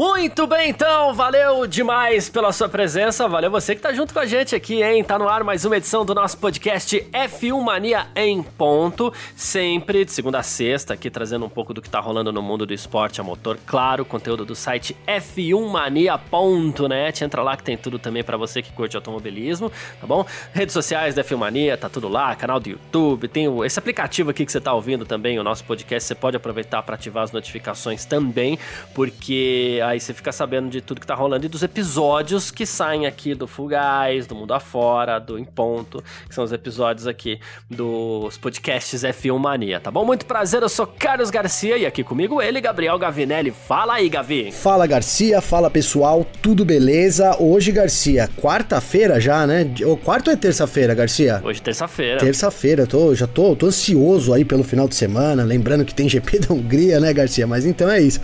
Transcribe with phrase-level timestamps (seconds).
[0.00, 4.24] Muito bem, então, valeu demais pela sua presença, valeu você que tá junto com a
[4.24, 5.04] gente aqui, hein?
[5.04, 10.10] Tá no ar mais uma edição do nosso podcast F1 Mania em ponto, sempre de
[10.10, 13.20] segunda a sexta, aqui trazendo um pouco do que tá rolando no mundo do esporte
[13.20, 18.62] a motor, claro, conteúdo do site f1mania.net, entra lá que tem tudo também para você
[18.62, 20.24] que curte automobilismo, tá bom?
[20.54, 24.46] Redes sociais da F1 Mania, tá tudo lá, canal do YouTube, tem esse aplicativo aqui
[24.46, 28.06] que você tá ouvindo também, o nosso podcast, você pode aproveitar para ativar as notificações
[28.06, 28.58] também,
[28.94, 33.06] porque aí você fica sabendo de tudo que tá rolando e dos episódios que saem
[33.06, 38.38] aqui do Fugaz, do Mundo Afora, do Em Ponto, que são os episódios aqui dos
[38.38, 40.04] podcasts F1 Mania, tá bom?
[40.04, 43.50] Muito prazer, eu sou Carlos Garcia e aqui comigo ele, Gabriel Gavinelli.
[43.50, 44.52] Fala aí, Gavi.
[44.52, 45.40] Fala, Garcia.
[45.40, 46.24] Fala, pessoal.
[46.40, 47.36] Tudo beleza?
[47.40, 49.68] Hoje, Garcia, quarta-feira já, né?
[49.84, 51.40] Ou quarta ou é terça-feira, Garcia?
[51.44, 52.20] Hoje, terça-feira.
[52.20, 56.38] Terça-feira, tô, já tô, tô ansioso aí pelo final de semana, lembrando que tem GP
[56.40, 57.46] da Hungria, né, Garcia?
[57.46, 58.20] Mas então é isso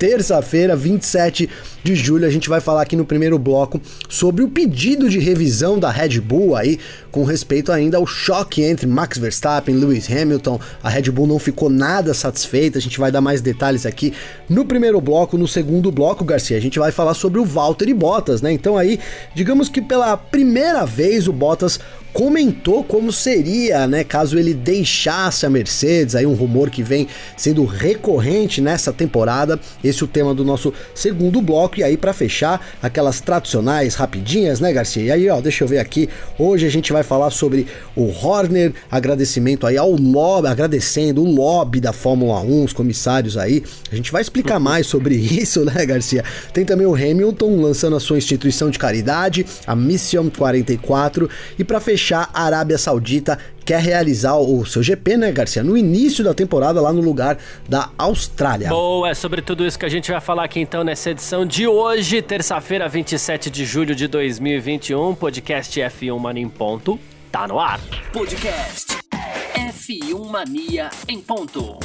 [0.00, 1.46] terça-feira, 27
[1.84, 5.78] de julho, a gente vai falar aqui no primeiro bloco sobre o pedido de revisão
[5.78, 6.78] da Red Bull aí,
[7.10, 10.58] com respeito ainda ao choque entre Max Verstappen e Lewis Hamilton.
[10.82, 14.14] A Red Bull não ficou nada satisfeita, a gente vai dar mais detalhes aqui
[14.48, 15.36] no primeiro bloco.
[15.36, 18.50] No segundo bloco, Garcia, a gente vai falar sobre o Valtteri Bottas, né?
[18.50, 18.98] Então aí,
[19.34, 21.78] digamos que pela primeira vez o Bottas
[22.12, 27.64] comentou como seria, né, caso ele deixasse a Mercedes, aí um rumor que vem sendo
[27.64, 29.58] recorrente nessa temporada.
[29.82, 34.60] Esse é o tema do nosso segundo bloco e aí para fechar, aquelas tradicionais rapidinhas,
[34.60, 35.02] né, Garcia?
[35.02, 36.08] E aí, ó, deixa eu ver aqui.
[36.38, 41.80] Hoje a gente vai falar sobre o Horner, agradecimento aí ao lobby, agradecendo o lobby
[41.80, 43.62] da Fórmula 1, os comissários aí.
[43.90, 46.24] A gente vai explicar mais sobre isso, né, Garcia?
[46.52, 51.28] Tem também o Hamilton lançando a sua instituição de caridade, a Mission 44,
[51.58, 55.62] e para fechar, a Arábia Saudita quer realizar o seu GP, né, Garcia?
[55.62, 57.36] No início da temporada, lá no lugar
[57.68, 58.70] da Austrália.
[58.70, 61.68] Boa, é sobre tudo isso que a gente vai falar aqui então nessa edição de
[61.68, 66.98] hoje, terça-feira, 27 de julho de 2021, podcast F1 Mania em ponto.
[67.30, 67.78] Tá no ar.
[68.12, 68.98] Podcast
[69.54, 71.78] F1 Mania em ponto.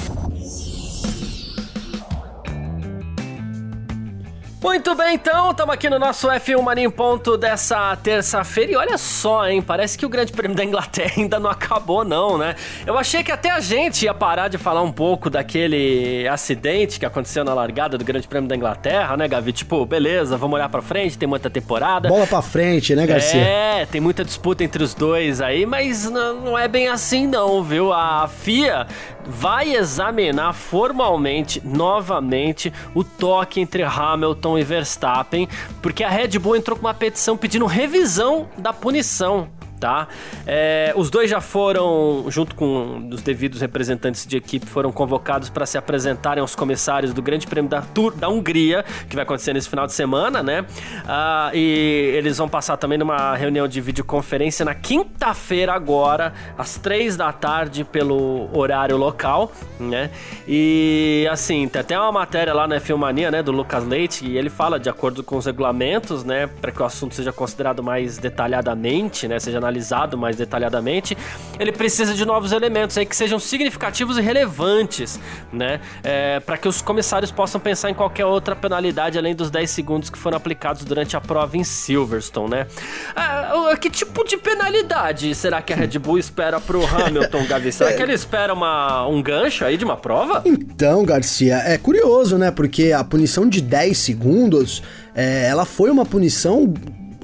[4.65, 8.97] Muito bem, então, estamos aqui no nosso F1 Mania em ponto dessa terça-feira e olha
[8.97, 12.55] só, hein, parece que o Grande Prêmio da Inglaterra ainda não acabou não, né?
[12.83, 17.05] Eu achei que até a gente ia parar de falar um pouco daquele acidente que
[17.05, 19.53] aconteceu na largada do Grande Prêmio da Inglaterra, né, Gavi?
[19.53, 22.09] Tipo, beleza, vamos olhar pra frente, tem muita temporada.
[22.09, 23.39] Bola pra frente, né, Garcia?
[23.39, 27.93] É, tem muita disputa entre os dois aí, mas não é bem assim não, viu?
[27.93, 28.87] A FIA
[29.27, 35.47] vai examinar formalmente, novamente, o toque entre Hamilton e Verstappen,
[35.81, 39.49] porque a Red Bull entrou com uma petição pedindo revisão da punição
[39.79, 40.07] tá?
[40.45, 45.65] É, os dois já foram, junto com os devidos representantes de equipe, foram convocados para
[45.65, 49.69] se apresentarem aos comissários do Grande Prêmio da, Tour, da Hungria, que vai acontecer nesse
[49.69, 50.65] final de semana, né?
[51.07, 57.15] Ah, e eles vão passar também numa reunião de videoconferência na quinta-feira agora, às três
[57.15, 60.09] da tarde, pelo horário local, né?
[60.47, 64.49] E assim, tem até uma matéria lá na Filmania, né, do Lucas Leite, e ele
[64.49, 69.27] fala de acordo com os regulamentos, né, para que o assunto seja considerado mais detalhadamente,
[69.27, 71.17] né, seja analisado mais detalhadamente,
[71.59, 75.19] ele precisa de novos elementos aí que sejam significativos e relevantes,
[75.51, 75.79] né?
[76.03, 80.09] É, para que os comissários possam pensar em qualquer outra penalidade além dos 10 segundos
[80.09, 82.67] que foram aplicados durante a prova em Silverstone, né?
[83.15, 87.71] Ah, que tipo de penalidade será que a Red Bull espera pro Hamilton, Gavi?
[87.71, 90.43] Será que ele espera uma, um gancho aí de uma prova?
[90.45, 92.51] Então, Garcia, é curioso, né?
[92.51, 94.83] Porque a punição de 10 segundos,
[95.13, 96.73] é, ela foi uma punição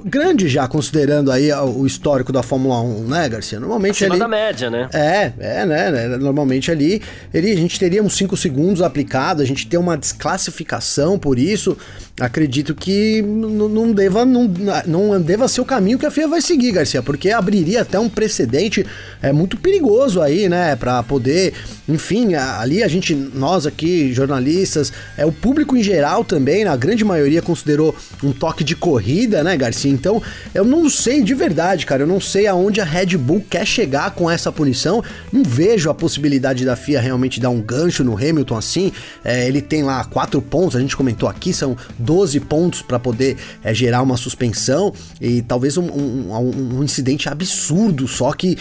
[0.04, 3.60] grande já, considerando aí o histórico da Fórmula 1, né, Garcia?
[3.60, 4.20] Normalmente Acima ali...
[4.20, 4.88] da média, né?
[4.92, 6.16] É, é, né, né?
[6.16, 11.18] Normalmente ali ele, a gente teria uns 5 segundos aplicado, a gente tem uma desclassificação
[11.18, 11.76] por isso.
[12.20, 14.50] Acredito que não deva, não,
[14.86, 18.08] não deva ser o caminho que a FIA vai seguir, Garcia, porque abriria até um
[18.08, 18.84] precedente
[19.22, 20.76] é, muito perigoso aí, né?
[20.76, 21.54] Para poder,
[21.88, 27.04] enfim, ali a gente, nós aqui, jornalistas, é o público em geral também, a grande
[27.04, 29.91] maioria considerou um toque de corrida, né, Garcia?
[29.92, 30.22] Então,
[30.54, 32.02] eu não sei de verdade, cara.
[32.02, 35.02] Eu não sei aonde a Red Bull quer chegar com essa punição.
[35.32, 38.92] Não vejo a possibilidade da FIA realmente dar um gancho no Hamilton assim.
[39.24, 43.36] É, ele tem lá quatro pontos, a gente comentou aqui, são 12 pontos para poder
[43.62, 48.56] é, gerar uma suspensão e talvez um, um, um, incidente absurdo só que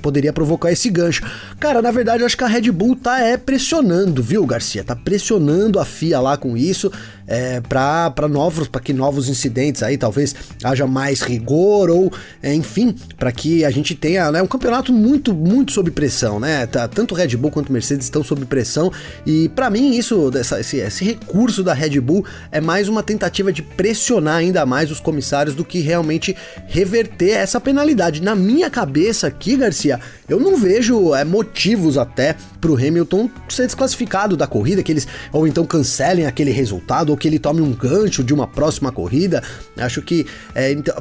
[0.00, 1.22] poderia provocar esse gancho.
[1.58, 4.84] Cara, na verdade, eu acho que a Red Bull tá é pressionando, viu, Garcia?
[4.84, 6.90] Tá pressionando a FIA lá com isso
[7.26, 12.12] é, para novos, para que novos incidentes aí talvez haja mais rigor ou,
[12.42, 16.66] é, enfim, para que a gente tenha né, um campeonato muito, muito sob pressão, né?
[16.66, 18.92] Tá, tanto Red Bull quanto Mercedes estão sob pressão
[19.24, 23.52] e para mim isso, dessa, esse, esse recurso da Red Bull é mais uma tentativa
[23.52, 26.36] de pressionar ainda mais os comissários do que realmente
[26.66, 28.22] reverter essa penalidade.
[28.22, 33.66] Na minha cabeça aqui, Garcia, eu não vejo é, motivos até para o Hamilton ser
[33.66, 37.72] desclassificado da corrida, que eles ou então cancelem aquele resultado ou que ele tome um
[37.72, 39.42] gancho de uma próxima corrida.
[39.76, 40.94] Acho que é, então,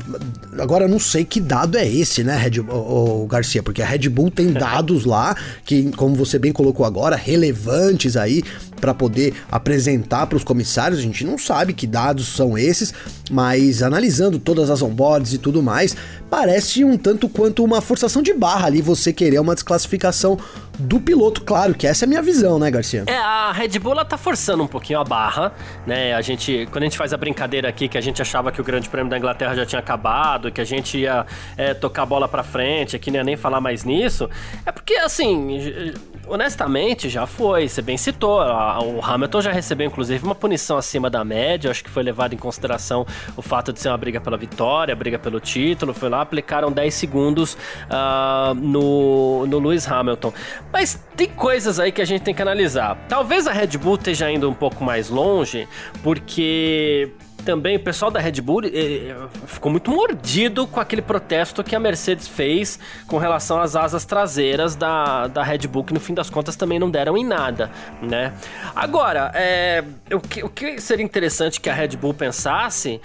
[0.58, 4.08] agora não sei que dado é esse, né, Red, o, o Garcia, porque a Red
[4.10, 5.36] Bull tem dados lá
[5.66, 8.42] que, como você bem colocou agora, relevantes aí
[8.80, 11.00] para poder apresentar para os comissários.
[11.00, 12.94] A gente não sabe que dados são esses,
[13.32, 15.96] mas analisando todas as onboards e tudo mais,
[16.30, 20.38] parece um tanto quanto uma forçação de barra ali você querer uma desclassificação
[20.78, 23.04] do piloto, claro, que essa é a minha visão, né, Garcia?
[23.08, 25.54] É, a Red Bull ela tá forçando um pouquinho a barra,
[25.88, 26.14] né?
[26.14, 28.64] A gente, quando a gente faz a brincadeira aqui que a gente achava que o
[28.64, 31.26] Grande Prêmio da Inglaterra já tinha acabado, que a gente ia
[31.58, 34.30] é, tocar a bola para frente, ia nem falar mais nisso,
[34.66, 35.94] é porque assim,
[36.28, 37.68] honestamente, já foi.
[37.68, 38.42] Você bem citou.
[38.80, 41.72] O Hamilton já recebeu, inclusive, uma punição acima da média.
[41.72, 45.20] Acho que foi levado em consideração o fato de ser uma briga pela vitória, briga
[45.20, 45.94] pelo título.
[45.94, 47.54] Foi lá, aplicaram 10 segundos
[47.86, 50.34] uh, no, no Lewis Hamilton.
[50.72, 52.98] Mas tem coisas aí que a gente tem que analisar.
[53.08, 55.68] Talvez a Red Bull esteja indo um pouco mais longe,
[56.04, 57.12] porque
[57.46, 59.16] também o pessoal da Red Bull eh,
[59.46, 64.76] ficou muito mordido com aquele protesto que a Mercedes fez com relação às asas traseiras
[64.76, 67.70] da, da Red Bull, que no fim das contas também não deram em nada,
[68.02, 68.34] né?
[68.76, 73.00] Agora, é, o, que, o que seria interessante que a Red Bull pensasse,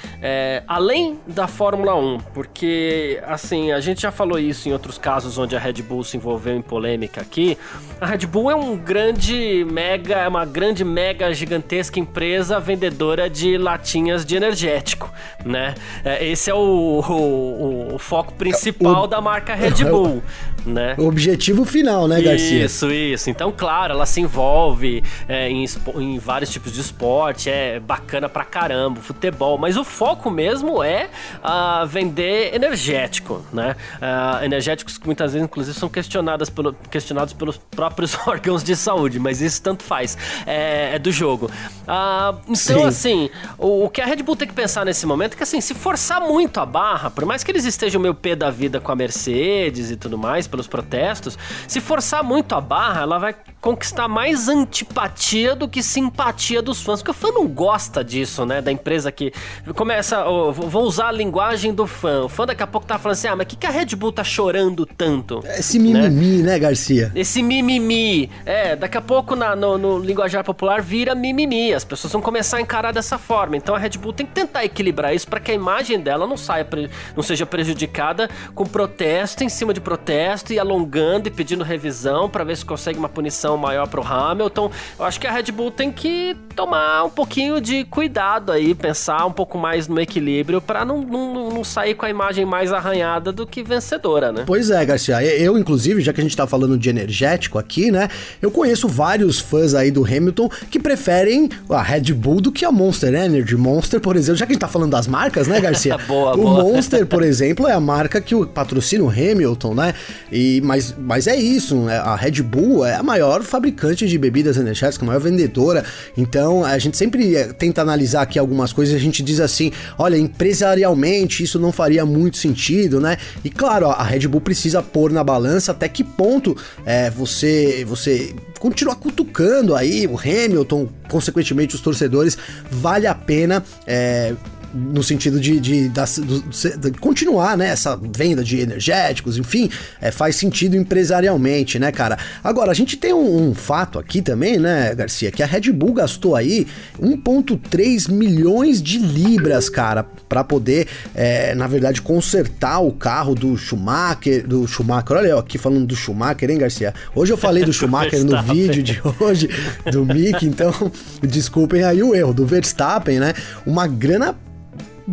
[0.67, 5.55] além da Fórmula 1, porque, assim, a gente já falou isso em outros casos onde
[5.55, 7.59] a Red Bull se envolveu em polêmica aqui,
[8.01, 13.59] a Red Bull é um grande, mega, é uma grande, mega, gigantesca empresa vendedora de
[13.59, 15.13] latinhas de energético,
[15.45, 15.75] né?
[16.05, 20.23] É, esse é o, o, o foco principal o, da marca Red Bull,
[20.65, 20.95] né?
[20.99, 22.65] O objetivo final, né, Garcia?
[22.65, 23.31] Isso, isso.
[23.31, 25.65] Então, claro, ela se envolve é, em,
[25.97, 31.09] em vários tipos de esporte, é bacana pra caramba, futebol, mas o foco mesmo é
[31.43, 33.77] uh, vender energético, né?
[33.97, 39.19] Uh, energéticos que muitas vezes, inclusive, são questionadas pelo, questionados pelos próprios órgãos de saúde,
[39.19, 40.17] mas isso tanto faz,
[40.47, 41.47] é, é do jogo.
[41.47, 42.85] Uh, então, Sim.
[42.85, 45.63] assim, o, o que a Red Red Bull tem que pensar nesse momento que, assim,
[45.63, 48.93] se forçar muito a barra, por mais que eles estejam meio pé da vida com
[48.93, 54.09] a Mercedes e tudo mais, pelos protestos, se forçar muito a barra, ela vai conquistar
[54.09, 58.63] mais antipatia do que simpatia dos fãs, porque o fã não gosta disso, né?
[58.63, 59.33] Da empresa que
[59.75, 60.27] começa.
[60.27, 62.25] Oh, vou usar a linguagem do fã.
[62.25, 63.95] O fã daqui a pouco tá falando assim: ah, mas o que, que a Red
[63.97, 65.43] Bull tá chorando tanto?
[65.45, 67.13] Esse mimimi, né, né Garcia?
[67.15, 68.31] Esse mimimi.
[68.47, 71.75] É, daqui a pouco na, no, no linguajar popular vira mimimi.
[71.75, 73.57] As pessoas vão começar a encarar dessa forma.
[73.57, 76.37] Então a Red Bull tem que tentar equilibrar isso para que a imagem dela não
[76.37, 76.67] saia,
[77.15, 82.45] não seja prejudicada com protesto em cima de protesto e alongando e pedindo revisão para
[82.45, 84.71] ver se consegue uma punição maior pro Hamilton.
[84.99, 89.25] Eu acho que a Red Bull tem que tomar um pouquinho de cuidado aí, pensar
[89.25, 93.33] um pouco mais no equilíbrio para não, não, não sair com a imagem mais arranhada
[93.33, 94.45] do que vencedora, né?
[94.47, 95.23] Pois é, Garcia.
[95.23, 98.09] Eu, inclusive, já que a gente tá falando de energético aqui, né?
[98.43, 102.73] Eu conheço vários fãs aí do Hamilton que preferem a Red Bull do que a
[102.73, 103.57] Monster Energy.
[103.57, 105.97] Monster, por exemplo, já que a gente tá falando das marcas, né, Garcia?
[106.07, 106.63] boa, o boa.
[106.63, 109.95] Monster, por exemplo, é a marca que patrocina o Hamilton, né?
[110.31, 111.99] E, mas, mas é isso, né?
[111.99, 115.85] a Red Bull é a maior fabricante de bebidas energéticas, a maior vendedora.
[116.17, 120.17] Então, a gente sempre eh, tenta analisar aqui algumas coisas, a gente diz assim, olha,
[120.17, 123.17] empresarialmente isso não faria muito sentido, né?
[123.45, 128.35] E claro, a Red Bull precisa pôr na balança até que ponto é, você você
[128.59, 132.37] continuar cutucando aí o Hamilton, consequentemente os torcedores,
[132.71, 134.35] vale a pena é,
[134.73, 140.37] no sentido de, de, de, de, continuar, né, essa venda de energéticos, enfim, é, faz
[140.37, 142.19] sentido empresarialmente, né, cara?
[142.43, 145.95] Agora, a gente tem um, um, fato aqui também, né, Garcia, que a Red Bull
[145.95, 146.67] gastou aí
[147.01, 154.47] 1,3 milhões de libras, cara, para poder, é, na verdade, consertar o carro do Schumacher,
[154.47, 156.95] do Schumacher, olha eu aqui falando do Schumacher, hein, Garcia?
[157.15, 159.49] Hoje eu falei do Schumacher no vídeo de hoje,
[159.91, 160.73] do Mick, então
[161.23, 163.35] desculpem aí o erro, do Verstappen, né?
[163.67, 164.37] Uma grana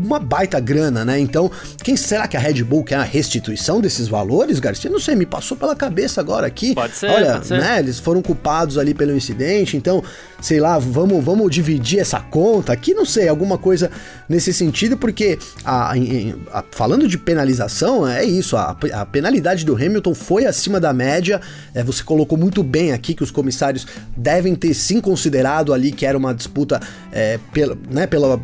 [0.03, 1.19] uma baita grana, né?
[1.19, 1.51] Então,
[1.83, 4.89] quem será que a Red Bull quer a restituição desses valores, Garcia?
[4.89, 6.73] Não sei, me passou pela cabeça agora aqui.
[6.73, 7.59] Pode ser, Olha, pode ser.
[7.59, 7.79] né?
[7.79, 10.03] Eles foram culpados ali pelo incidente, então,
[10.41, 13.89] sei lá, vamos, vamos dividir essa conta aqui, não sei, alguma coisa
[14.29, 15.95] nesse sentido, porque a, a,
[16.59, 18.75] a, falando de penalização, é isso, a,
[19.11, 21.41] penalidade do Hamilton foi acima da média.
[21.73, 26.05] É, você colocou muito bem aqui que os comissários devem ter sim considerado ali que
[26.05, 26.79] era uma disputa
[27.11, 28.39] é, pela, né, pela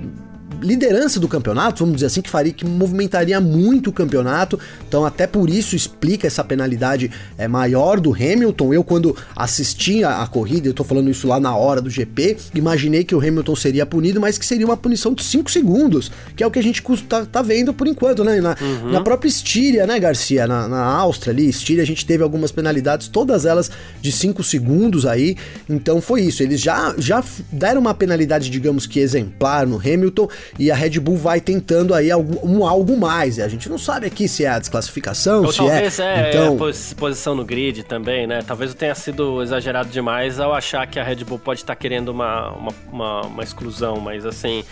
[0.63, 4.59] liderança do campeonato, vamos dizer assim, que faria que movimentaria muito o campeonato.
[4.87, 8.73] Então, até por isso explica essa penalidade é, maior do Hamilton.
[8.73, 12.37] Eu, quando assisti a, a corrida, eu tô falando isso lá na hora do GP,
[12.55, 16.43] imaginei que o Hamilton seria punido, mas que seria uma punição de 5 segundos, que
[16.43, 18.39] é o que a gente tá, tá vendo por enquanto, né?
[18.39, 18.91] Na, uhum.
[18.91, 20.47] na própria Estíria, né, Garcia?
[20.47, 23.69] Na, na Áustria ali, Estíria, a gente teve algumas penalidades, todas elas
[24.01, 25.35] de 5 segundos aí.
[25.69, 26.41] Então foi isso.
[26.41, 31.17] Eles já, já deram uma penalidade, digamos que exemplar no Hamilton e a Red Bull
[31.17, 33.37] vai tentando aí algum, um algo mais.
[33.37, 36.03] E a gente não sabe aqui se é a desclassificação, Ou se talvez é.
[36.03, 36.69] é, então...
[36.69, 38.41] é posição no grid também, né?
[38.45, 42.09] Talvez eu tenha sido exagerado demais ao achar que a Red Bull pode estar querendo
[42.09, 44.63] uma, uma, uma, uma exclusão, mas assim.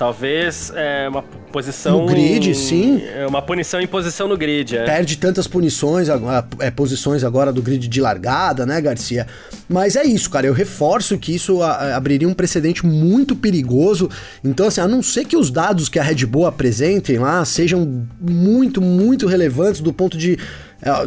[0.00, 1.20] Talvez é uma
[1.52, 2.00] posição.
[2.00, 3.02] No grid, sim.
[3.04, 4.74] É uma punição em posição no grid.
[4.74, 4.84] É.
[4.86, 6.08] Perde tantas punições,
[6.58, 9.26] é, posições agora do grid de largada, né, Garcia?
[9.68, 10.46] Mas é isso, cara.
[10.46, 14.08] Eu reforço que isso abriria um precedente muito perigoso.
[14.42, 18.06] Então, assim, a não ser que os dados que a Red Bull apresentem lá sejam
[18.18, 20.38] muito, muito relevantes do ponto de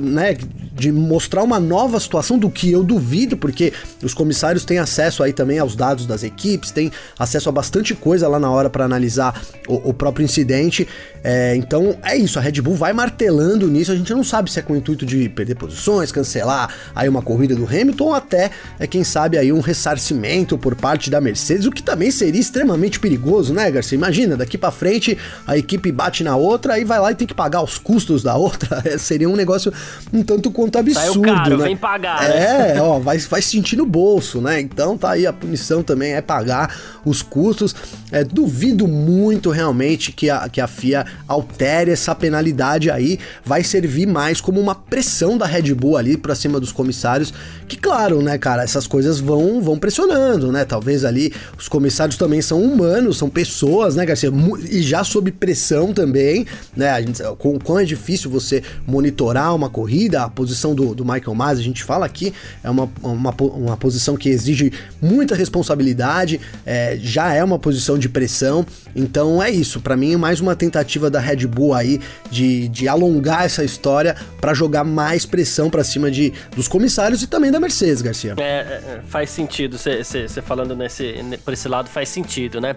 [0.02, 0.38] né,
[0.74, 5.32] de mostrar uma nova situação do que eu duvido, porque os comissários têm acesso aí
[5.32, 9.40] também aos dados das equipes, têm acesso a bastante coisa lá na hora para analisar
[9.68, 10.88] o, o, próprio incidente.
[11.24, 13.92] É, então é isso, a Red Bull vai martelando nisso.
[13.92, 17.22] A gente não sabe se é com o intuito de perder posições, cancelar aí uma
[17.22, 21.66] corrida do Hamilton, ou até, é, quem sabe, aí um ressarcimento por parte da Mercedes,
[21.66, 23.96] o que também seria extremamente perigoso, né, Garcia?
[23.96, 27.34] Imagina, daqui para frente a equipe bate na outra, aí vai lá e tem que
[27.34, 28.84] pagar os custos da outra.
[28.98, 29.74] seria um negócio negócio
[30.12, 31.14] um tanto quanto absurdo.
[31.14, 31.64] Saiu caro, né?
[31.66, 32.24] vem pagar.
[32.30, 32.82] É, né?
[32.82, 34.60] ó, vai, vai sentir no bolso, né?
[34.60, 37.76] Então tá aí a punição também é pagar os custos.
[38.14, 43.20] É, duvido muito realmente que a, que a FIA altere essa penalidade aí.
[43.44, 47.34] Vai servir mais como uma pressão da Red Bull ali pra cima dos comissários.
[47.68, 50.64] Que claro, né, cara, essas coisas vão, vão pressionando, né?
[50.64, 54.32] Talvez ali os comissários também são humanos, são pessoas, né, Garcia?
[54.70, 56.92] E já sob pressão também, né?
[56.92, 61.34] A gente, com, como é difícil você monitorar uma corrida, a posição do, do Michael
[61.34, 62.32] Mas, a gente fala aqui,
[62.64, 68.10] é uma, uma, uma posição que exige muita responsabilidade, é, já é uma posição de
[68.10, 72.88] pressão, então é isso, para mim mais uma tentativa da Red Bull aí de, de
[72.88, 77.60] alongar essa história para jogar mais pressão para cima de, dos comissários e também da
[77.60, 78.36] Mercedes, Garcia.
[78.38, 82.76] É, é, é faz sentido, você falando nesse, por esse lado faz sentido, né?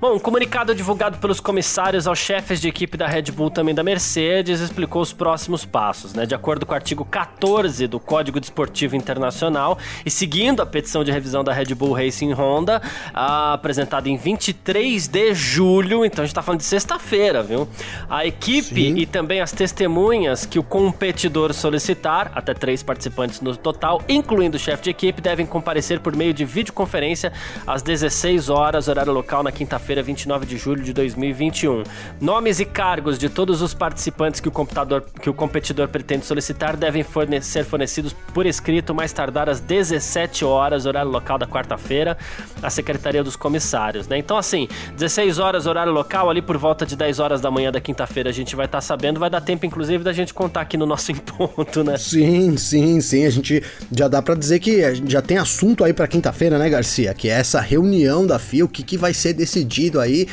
[0.00, 3.82] Bom, um comunicado divulgado pelos comissários aos chefes de equipe da Red Bull também da
[3.82, 6.24] Mercedes explicou os próximos passos, né?
[6.24, 11.10] De acordo com o artigo 14 do Código Desportivo Internacional e seguindo a petição de
[11.10, 12.80] revisão da Red Bull Racing Honda,
[13.12, 17.68] apresentada em 23 de julho, então a gente tá falando de sexta-feira, viu?
[18.10, 18.96] A equipe Sim.
[18.96, 24.60] e também as testemunhas que o competidor solicitar, até três participantes no total, incluindo o
[24.60, 27.32] chefe de equipe, devem comparecer por meio de videoconferência
[27.66, 31.84] às 16 horas, horário local, na quinta-feira, 29 de julho de 2021.
[32.20, 36.24] Nomes e cargos de todos os participantes que o computador, que o competidor pretende pretende
[36.24, 41.46] solicitar devem forne ser fornecidos por escrito mais tardar às 17 horas, horário local da
[41.46, 42.16] quarta-feira,
[42.62, 44.16] à Secretaria dos Comissários, né?
[44.16, 44.57] Então, assim,
[44.96, 48.32] 16 horas, horário local, ali por volta de 10 horas da manhã da quinta-feira a
[48.32, 51.12] gente vai estar tá sabendo, vai dar tempo, inclusive, da gente contar aqui no nosso
[51.12, 51.96] encontro, né?
[51.96, 53.62] Sim, sim, sim, a gente
[53.92, 57.12] já dá para dizer que já tem assunto aí para quinta-feira, né, Garcia?
[57.14, 60.26] Que é essa reunião da FIA, o que, que vai ser decidido aí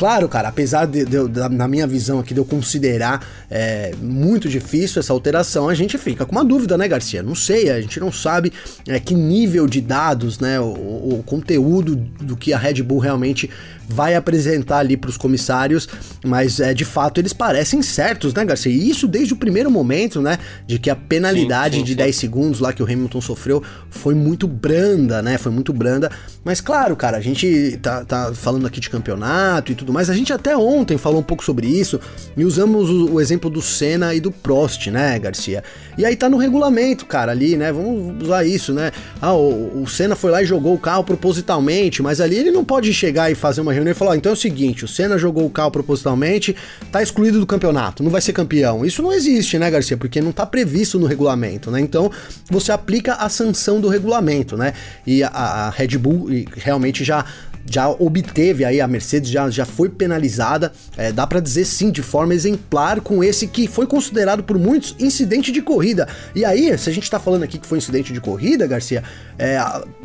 [0.00, 1.18] Claro, cara, apesar de, de,
[1.50, 6.24] na minha visão aqui de eu considerar é, muito difícil essa alteração, a gente fica
[6.24, 7.22] com uma dúvida, né, Garcia?
[7.22, 8.50] Não sei, a gente não sabe
[8.88, 13.50] é, que nível de dados, né, o, o, conteúdo do que a Red Bull realmente
[13.92, 15.88] vai apresentar ali para os comissários,
[16.24, 18.72] mas é de fato eles parecem certos, né, Garcia?
[18.72, 21.96] E isso desde o primeiro momento, né, de que a penalidade sim, sim, de sim.
[21.96, 25.36] 10 segundos lá que o Hamilton sofreu foi muito branda, né?
[25.38, 26.10] Foi muito branda.
[26.44, 30.08] Mas claro, cara, a gente tá, tá falando aqui de campeonato e tudo mais.
[30.08, 32.00] A gente até ontem falou um pouco sobre isso
[32.36, 35.62] e usamos o, o exemplo do Senna e do Prost, né, Garcia?
[35.98, 37.72] E aí tá no regulamento, cara, ali, né?
[37.72, 38.92] Vamos usar isso, né?
[39.20, 42.64] Ah, o, o Senna foi lá e jogou o carro propositalmente, mas ali ele não
[42.64, 45.18] pode chegar e fazer uma reunião e falar: oh, então é o seguinte, o Senna
[45.18, 46.54] jogou o carro propositalmente,
[46.90, 48.84] tá excluído do campeonato, não vai ser campeão.
[48.84, 49.96] Isso não existe, né, Garcia?
[49.96, 51.80] Porque não tá previsto no regulamento, né?
[51.80, 52.10] Então
[52.50, 54.72] você aplica a sanção do regulamento, né?
[55.06, 57.24] E a, a Red Bull realmente já
[57.70, 62.02] já obteve aí, a Mercedes já, já foi penalizada, é, dá para dizer sim, de
[62.02, 66.08] forma exemplar com esse que foi considerado por muitos incidente de corrida.
[66.34, 69.04] E aí, se a gente tá falando aqui que foi incidente de corrida, Garcia,
[69.38, 69.58] é,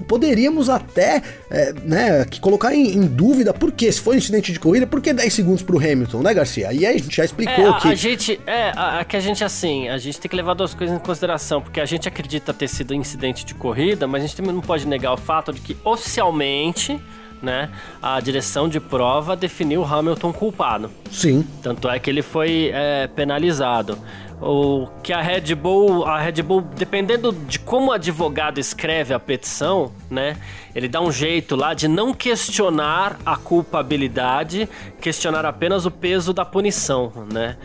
[0.07, 4.59] poderíamos até é, né, colocar em, em, dúvida por que, se foi um incidente de
[4.59, 6.71] corrida, por que 10 segundos pro Hamilton, né, Garcia?
[6.71, 7.87] E aí a gente já explicou é, a, que.
[7.87, 10.75] A gente, é, a, a, que a gente assim, a gente tem que levar duas
[10.75, 14.37] coisas em consideração, porque a gente acredita ter sido incidente de corrida, mas a gente
[14.37, 17.01] também não pode negar o fato de que oficialmente
[17.41, 17.69] né,
[18.01, 20.89] a direção de prova definiu o Hamilton culpado.
[21.11, 21.45] Sim.
[21.61, 23.97] Tanto é que ele foi é, penalizado.
[24.41, 29.19] O que a Red Bull, a Red Bull, dependendo de como o advogado escreve a
[29.19, 30.37] petição, né,
[30.75, 34.67] ele dá um jeito lá de não questionar a culpabilidade,
[34.99, 37.55] questionar apenas o peso da punição, né?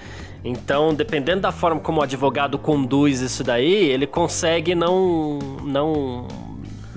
[0.44, 6.26] Então, dependendo da forma como o advogado conduz isso daí, ele consegue não não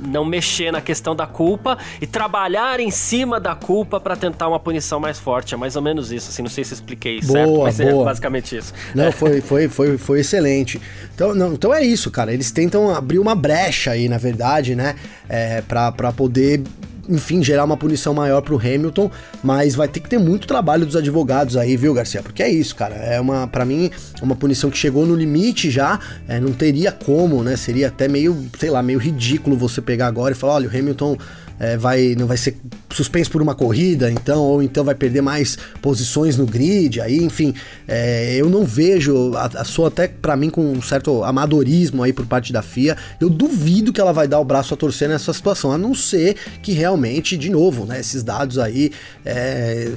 [0.08, 4.60] não mexer na questão da culpa e trabalhar em cima da culpa para tentar uma
[4.60, 5.54] punição mais forte.
[5.54, 8.02] É mais ou menos isso, assim, não sei se expliquei boa, certo, mas é boa.
[8.02, 8.74] é basicamente isso.
[8.94, 10.82] Não, foi, foi, foi, foi excelente.
[11.14, 12.34] Então, não, então é isso, cara.
[12.34, 14.96] Eles tentam abrir uma brecha aí, na verdade, né?
[15.28, 16.62] É, para poder
[17.08, 19.12] enfim, gerar uma punição maior pro Hamilton,
[19.44, 22.22] mas vai ter que ter muito trabalho dos advogados aí, viu, Garcia?
[22.22, 22.96] Porque é isso, cara.
[22.96, 23.92] É uma, para mim,
[24.22, 27.56] uma punição que chegou no limite já, é, não teria como, né?
[27.56, 31.18] Seria até meio, sei lá, meio ridículo você pegar agora e falar, olha, o Hamilton
[31.60, 32.58] é, vai, não vai ser
[32.90, 37.54] suspenso por uma corrida, então, ou então vai perder mais posições no grid, aí, enfim,
[37.88, 42.14] é, eu não vejo, a, a sou até para mim com um certo amadorismo aí
[42.14, 45.34] por parte da FIA, eu duvido que ela vai dar o braço a torcer nessa
[45.34, 48.92] situação, a não ser que realmente, de novo, né, esses dados aí
[49.26, 49.92] é,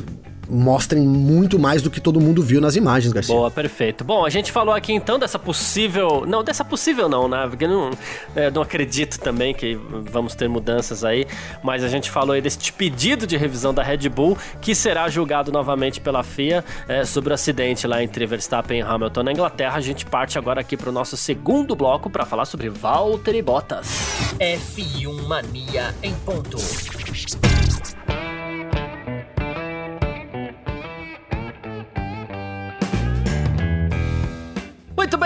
[0.48, 3.34] mostrem muito mais do que todo mundo viu nas imagens, Garcia.
[3.34, 4.04] Boa, perfeito.
[4.04, 6.24] Bom, a gente falou aqui então dessa possível.
[6.26, 7.46] Não, dessa possível não, né?
[7.48, 7.90] Porque não,
[8.34, 9.74] é, não acredito também que
[10.10, 11.26] vamos ter mudanças aí.
[11.62, 15.50] Mas a gente falou aí desse pedido de revisão da Red Bull, que será julgado
[15.50, 19.76] novamente pela FIA é, sobre o acidente lá entre Verstappen e Hamilton na Inglaterra.
[19.76, 23.88] A gente parte agora aqui para o nosso segundo bloco para falar sobre Valtteri Bottas.
[24.38, 26.58] F1 Mania em ponto.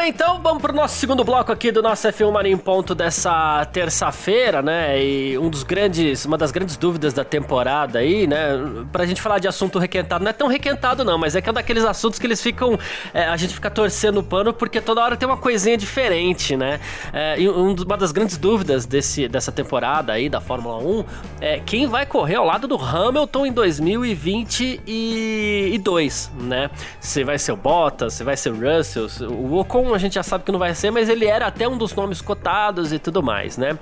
[0.00, 3.66] Bem, então vamos pro nosso segundo bloco aqui do nosso F1 Mania em Ponto dessa
[3.66, 4.98] terça-feira, né?
[5.02, 8.52] E um dos grandes, uma das grandes dúvidas da temporada aí, né?
[8.90, 11.52] Pra gente falar de assunto requentado, não é tão requentado não, mas é que é
[11.52, 12.78] daqueles assuntos que eles ficam,
[13.12, 16.80] é, a gente fica torcendo o pano porque toda hora tem uma coisinha diferente, né?
[17.12, 21.04] É, e um, uma das grandes dúvidas desse, dessa temporada aí da Fórmula 1
[21.42, 26.70] é quem vai correr ao lado do Hamilton em 2022, né?
[26.98, 30.22] Se vai ser o Bottas, se vai ser o Russell, o Ocon a gente já
[30.22, 33.22] sabe que não vai ser, mas ele era até um dos nomes cotados e tudo
[33.22, 33.78] mais, né?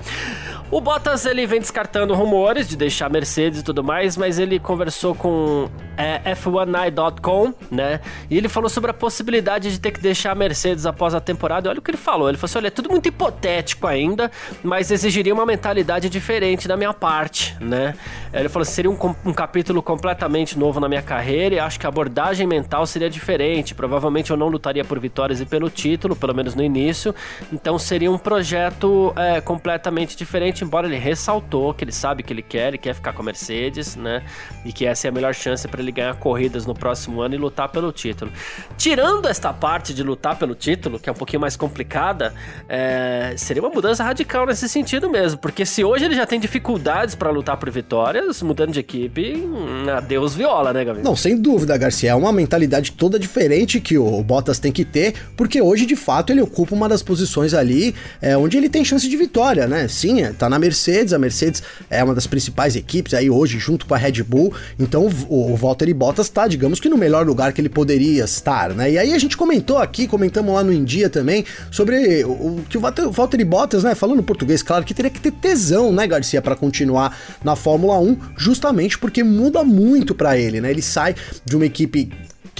[0.71, 5.15] O Bottas ele vem descartando rumores de deixar Mercedes e tudo mais, mas ele conversou
[5.15, 8.01] com é, F1i.com, né?
[8.31, 11.71] E ele falou sobre a possibilidade de ter que deixar a Mercedes após a temporada.
[11.71, 12.29] Olha o que ele falou.
[12.29, 14.31] Ele falou assim: olha, é tudo muito hipotético ainda,
[14.63, 17.95] mas exigiria uma mentalidade diferente da minha parte, né?
[18.33, 21.87] Ele falou assim: seria um, um capítulo completamente novo na minha carreira e acho que
[21.87, 23.75] a abordagem mental seria diferente.
[23.75, 27.15] Provavelmente eu não lutaria por vitórias e pelo título, pelo menos no início.
[27.53, 32.43] Então seria um projeto é, completamente diferente, embora ele ressaltou que ele sabe que ele
[32.43, 34.23] quer, ele quer ficar com a Mercedes, né?
[34.65, 37.39] E que essa é a melhor chance para ele ganhar corridas no próximo ano e
[37.39, 38.31] lutar pelo título.
[38.77, 42.35] Tirando esta parte de lutar pelo título, que é um pouquinho mais complicada,
[42.69, 47.15] é, seria uma mudança radical nesse sentido mesmo, porque se hoje ele já tem dificuldades
[47.15, 51.05] para lutar por vitórias, mudando de equipe, hum, adeus viola, né, Gabriel?
[51.05, 52.11] Não, sem dúvida, Garcia.
[52.11, 56.33] É uma mentalidade toda diferente que o Bottas tem que ter, porque hoje, de fato,
[56.33, 59.89] ele ocupa uma das posições ali é, onde ele tem chance de vitória, né?
[59.89, 63.95] Sim, é, na Mercedes, a Mercedes é uma das principais equipes aí hoje, junto com
[63.95, 67.61] a Red Bull, então o, o Valtteri Bottas tá, digamos que no melhor lugar que
[67.61, 68.93] ele poderia estar, né?
[68.93, 72.79] E aí a gente comentou aqui, comentamos lá no India também, sobre o, o que
[72.79, 72.81] o
[73.11, 77.17] Valtteri Bottas, né, falando português, claro, que teria que ter tesão, né, Garcia, para continuar
[77.43, 80.71] na Fórmula 1, justamente porque muda muito para ele, né?
[80.71, 82.11] Ele sai de uma equipe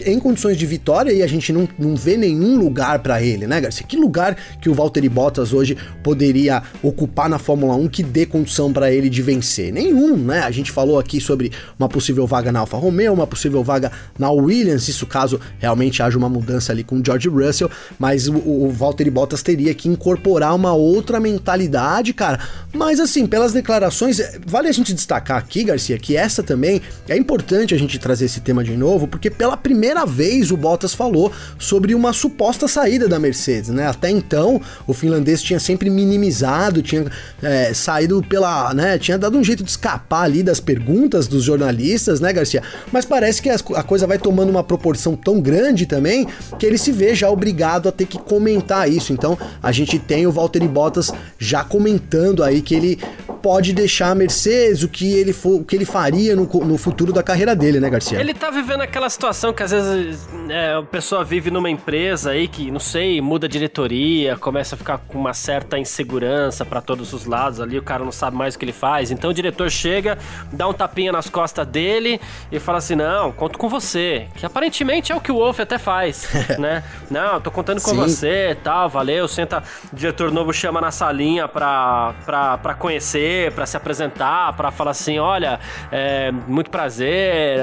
[0.07, 3.61] em condições de vitória e a gente não, não vê nenhum lugar para ele, né,
[3.61, 3.87] Garcia?
[3.87, 8.73] Que lugar que o Valtteri Bottas hoje poderia ocupar na Fórmula 1 que dê condição
[8.73, 9.73] para ele de vencer?
[9.73, 10.41] Nenhum, né?
[10.41, 14.31] A gente falou aqui sobre uma possível vaga na Alfa Romeo, uma possível vaga na
[14.31, 18.71] Williams, isso caso realmente haja uma mudança ali com o George Russell, mas o, o
[18.71, 22.39] Valtteri Bottas teria que incorporar uma outra mentalidade, cara.
[22.73, 27.75] Mas assim, pelas declarações, vale a gente destacar aqui, Garcia, que essa também é importante
[27.75, 31.33] a gente trazer esse tema de novo, porque pela primeira primeira vez o Bottas falou
[31.59, 33.87] sobre uma suposta saída da Mercedes, né?
[33.87, 37.07] Até então, o finlandês tinha sempre minimizado, tinha
[37.43, 38.99] é, saído pela, né?
[38.99, 42.63] Tinha dado um jeito de escapar ali das perguntas dos jornalistas, né, Garcia?
[42.93, 46.27] Mas parece que a coisa vai tomando uma proporção tão grande também
[46.59, 49.15] que ele se vê já obrigado a ter que comentar isso.
[49.15, 52.99] Então, a gente tem o Valtteri Bottas já comentando aí que ele
[53.39, 57.13] pode deixar a Mercedes, o que ele, for, o que ele faria no, no futuro
[57.13, 58.21] da carreira dele, né, Garcia?
[58.21, 59.78] Ele tá vivendo aquela situação que às vezes
[60.49, 64.79] é, a pessoa vive numa empresa aí que, não sei, muda a diretoria, começa a
[64.79, 68.55] ficar com uma certa insegurança para todos os lados ali, o cara não sabe mais
[68.55, 69.11] o que ele faz.
[69.11, 70.19] Então o diretor chega,
[70.53, 74.29] dá um tapinha nas costas dele e fala assim: Não, conto com você.
[74.37, 76.83] Que aparentemente é o que o Wolf até faz, né?
[77.11, 77.97] Não, tô contando com Sim.
[77.97, 79.29] você tal, valeu.
[79.29, 79.63] Senta,
[79.93, 84.93] o diretor novo chama na salinha pra, pra, pra conhecer, pra se apresentar, pra falar
[84.93, 85.61] assim: Olha,
[85.91, 87.61] é, muito prazer,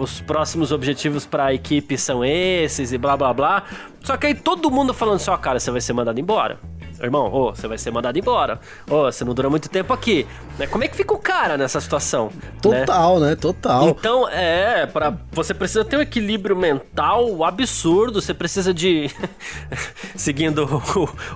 [0.00, 3.64] os próximos objetivos equipe são esses e blá blá blá.
[4.02, 6.58] Só que aí todo mundo falando só, assim, cara, você vai ser mandado embora.
[7.02, 8.60] Irmão, oh, você vai ser mandado embora.
[8.88, 10.26] Oh, você não dura muito tempo aqui.
[10.58, 10.66] Né?
[10.66, 12.26] Como é que fica o cara nessa situação?
[12.26, 12.50] Né?
[12.60, 13.30] Total, né?
[13.30, 13.36] né?
[13.36, 13.88] Total.
[13.88, 18.20] Então, é, para você precisa ter um equilíbrio mental absurdo.
[18.20, 19.10] Você precisa de.
[20.14, 20.82] Seguindo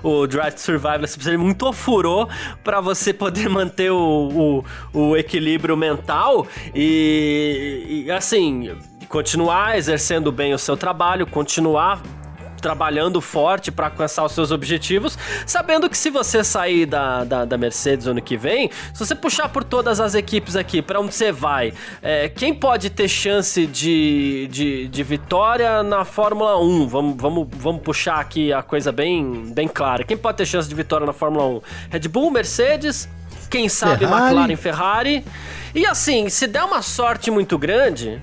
[0.03, 2.27] o, o, Drive to Survival, você precisa de muito ofurô
[2.63, 6.45] para você poder manter o, o, o equilíbrio mental.
[6.75, 12.01] E, e assim continuar exercendo bem o seu trabalho, continuar
[12.65, 15.15] trabalhando forte para alcançar os seus objetivos,
[15.45, 19.49] sabendo que se você sair da, da, da, Mercedes ano que vem, se você puxar
[19.49, 24.47] por todas as equipes aqui, para onde você vai, é, quem pode ter chance de,
[24.51, 26.87] de, de, vitória na Fórmula 1?
[26.87, 30.03] Vamos, vamos, vamos puxar aqui a coisa bem, bem clara.
[30.03, 31.61] Quem pode ter chance de vitória na Fórmula 1?
[31.91, 33.07] Red Bull, Mercedes,
[33.47, 34.23] quem sabe Ferrari.
[34.23, 35.25] McLaren, Ferrari.
[35.75, 38.19] E assim, se der uma sorte muito grande,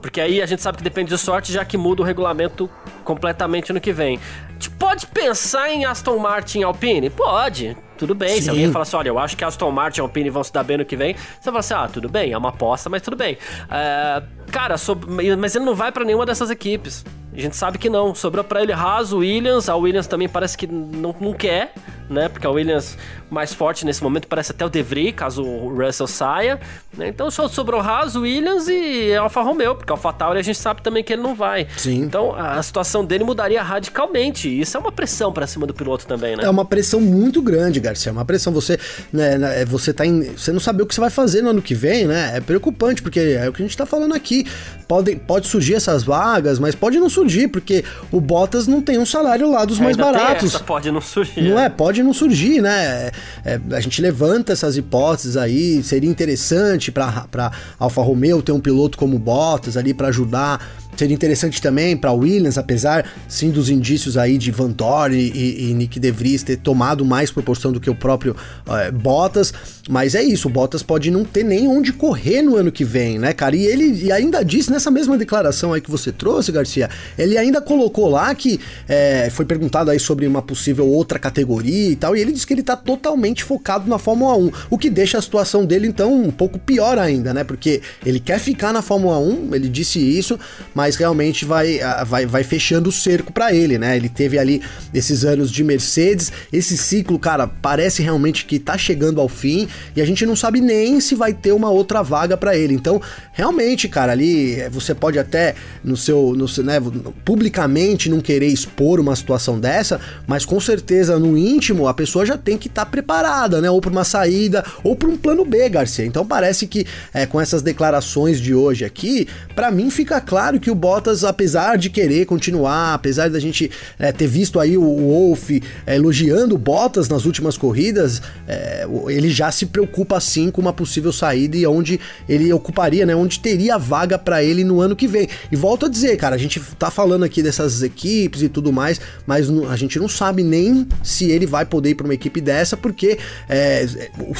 [0.00, 2.68] porque aí a gente sabe que depende de sorte, já que muda o regulamento
[3.04, 4.18] completamente no que vem.
[4.48, 7.10] A gente pode pensar em Aston Martin e Alpine?
[7.10, 7.76] Pode.
[7.98, 8.36] Tudo bem.
[8.36, 8.42] Sim.
[8.42, 10.62] Se alguém falar assim, olha, eu acho que Aston Martin e Alpine vão se dar
[10.62, 13.16] bem no que vem, você fala assim, ah, tudo bem, é uma aposta, mas tudo
[13.16, 13.36] bem.
[13.70, 17.04] É, cara, sobre, mas ele não vai para nenhuma dessas equipes.
[17.32, 18.14] A gente sabe que não.
[18.14, 19.68] Sobrou para ele Haas, Williams.
[19.68, 21.72] A Williams também parece que não, não quer,
[22.08, 22.28] né?
[22.28, 22.96] Porque a Williams
[23.30, 26.60] mais forte nesse momento parece até o De Vries, caso o Russell saia.
[26.96, 27.08] Né?
[27.08, 31.04] Então só sobrou Haas, Williams e Alfa Romeo, porque Alfa Tauri a gente sabe também
[31.04, 31.68] que ele não vai.
[31.76, 32.00] Sim.
[32.00, 34.48] Então a situação dele mudaria radicalmente.
[34.48, 36.44] Isso é uma pressão para cima do piloto também, né?
[36.44, 38.10] É uma pressão muito grande, Garcia.
[38.10, 38.52] É uma pressão.
[38.52, 38.78] Você,
[39.12, 41.62] né, né, você tá em, você não saber o que você vai fazer no ano
[41.62, 42.36] que vem, né?
[42.36, 44.44] É preocupante, porque é o que a gente tá falando aqui.
[44.88, 49.06] Pode, pode surgir essas vagas, mas pode não surgir, porque o Bottas não tem um
[49.06, 50.54] salário lá dos mais baratos.
[50.54, 51.42] Essa, pode não surgir.
[51.42, 51.68] Não é?
[51.68, 53.10] Pode não surgir, né?
[53.44, 58.96] É, a gente levanta essas hipóteses aí, seria interessante para Alfa Romeo ter um piloto
[58.96, 60.60] como Bottas ali para ajudar
[61.00, 65.72] Seria interessante também para Williams, apesar sim dos indícios aí de Van Dorn e, e,
[65.72, 68.36] Nick De Vries ter tomado mais proporção do que o próprio
[68.66, 69.50] uh, Bottas,
[69.88, 73.18] mas é isso, o Bottas pode não ter nem onde correr no ano que vem,
[73.18, 73.56] né, cara?
[73.56, 77.62] E ele e ainda disse nessa mesma declaração aí que você trouxe, Garcia, ele ainda
[77.62, 82.20] colocou lá que é, foi perguntado aí sobre uma possível outra categoria e tal, e
[82.20, 85.64] ele disse que ele tá totalmente focado na Fórmula 1, o que deixa a situação
[85.64, 87.42] dele então um pouco pior ainda, né?
[87.42, 90.38] Porque ele quer ficar na Fórmula 1, ele disse isso,
[90.74, 93.96] mas realmente vai, vai, vai fechando o cerco para ele, né?
[93.96, 99.20] Ele teve ali esses anos de Mercedes, esse ciclo, cara, parece realmente que tá chegando
[99.20, 102.56] ao fim e a gente não sabe nem se vai ter uma outra vaga para
[102.56, 102.74] ele.
[102.74, 103.00] Então,
[103.32, 106.78] realmente, cara, ali você pode até no seu, no seu né,
[107.24, 112.36] publicamente não querer expor uma situação dessa, mas com certeza no íntimo a pessoa já
[112.36, 113.70] tem que estar tá preparada, né?
[113.70, 116.04] Ou para uma saída ou para um plano B, Garcia.
[116.04, 120.69] Então parece que é, com essas declarações de hoje aqui, para mim fica claro que
[120.70, 125.50] o Bottas, apesar de querer continuar, apesar da gente é, ter visto aí o, Wolf
[125.86, 130.72] é, elogiando o Bottas nas últimas corridas, é, ele já se preocupa sim com uma
[130.72, 133.14] possível saída e onde ele ocuparia, né?
[133.14, 135.28] Onde teria vaga para ele no ano que vem.
[135.50, 139.00] E volto a dizer, cara, a gente tá falando aqui dessas equipes e tudo mais,
[139.26, 142.76] mas a gente não sabe nem se ele vai poder ir para uma equipe dessa,
[142.76, 143.86] porque é,
[144.18, 144.34] o,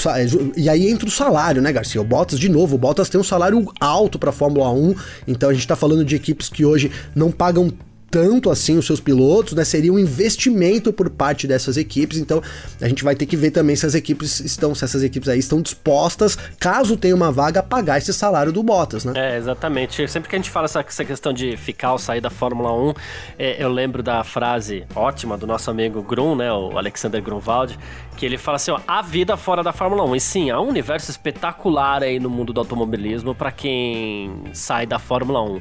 [0.56, 2.00] e aí entra o salário, né, Garcia?
[2.00, 4.94] O Bottas, de novo, o Bottas tem um salário alto para Fórmula 1,
[5.26, 7.72] então a gente tá falando de equipes que hoje não pagam
[8.10, 9.64] tanto assim os seus pilotos, né?
[9.64, 12.18] Seria um investimento por parte dessas equipes.
[12.18, 12.42] Então
[12.80, 15.38] a gente vai ter que ver também se as equipes estão, se essas equipes aí
[15.38, 19.12] estão dispostas, caso tenha uma vaga, a pagar esse salário do Bottas, né?
[19.14, 20.06] É, exatamente.
[20.08, 22.94] Sempre que a gente fala essa, essa questão de ficar ou sair da Fórmula 1,
[23.38, 26.52] é, eu lembro da frase ótima do nosso amigo Grum, né?
[26.52, 27.78] O Alexander Grunwald,
[28.16, 30.16] que ele fala assim: ó, a vida fora da Fórmula 1.
[30.16, 34.98] E sim, há um universo espetacular aí no mundo do automobilismo para quem sai da
[34.98, 35.60] Fórmula 1.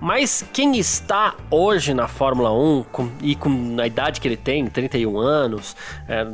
[0.00, 4.66] Mas quem está hoje na Fórmula 1 com, e com a idade que ele tem,
[4.66, 5.76] 31 anos,
[6.08, 6.26] é,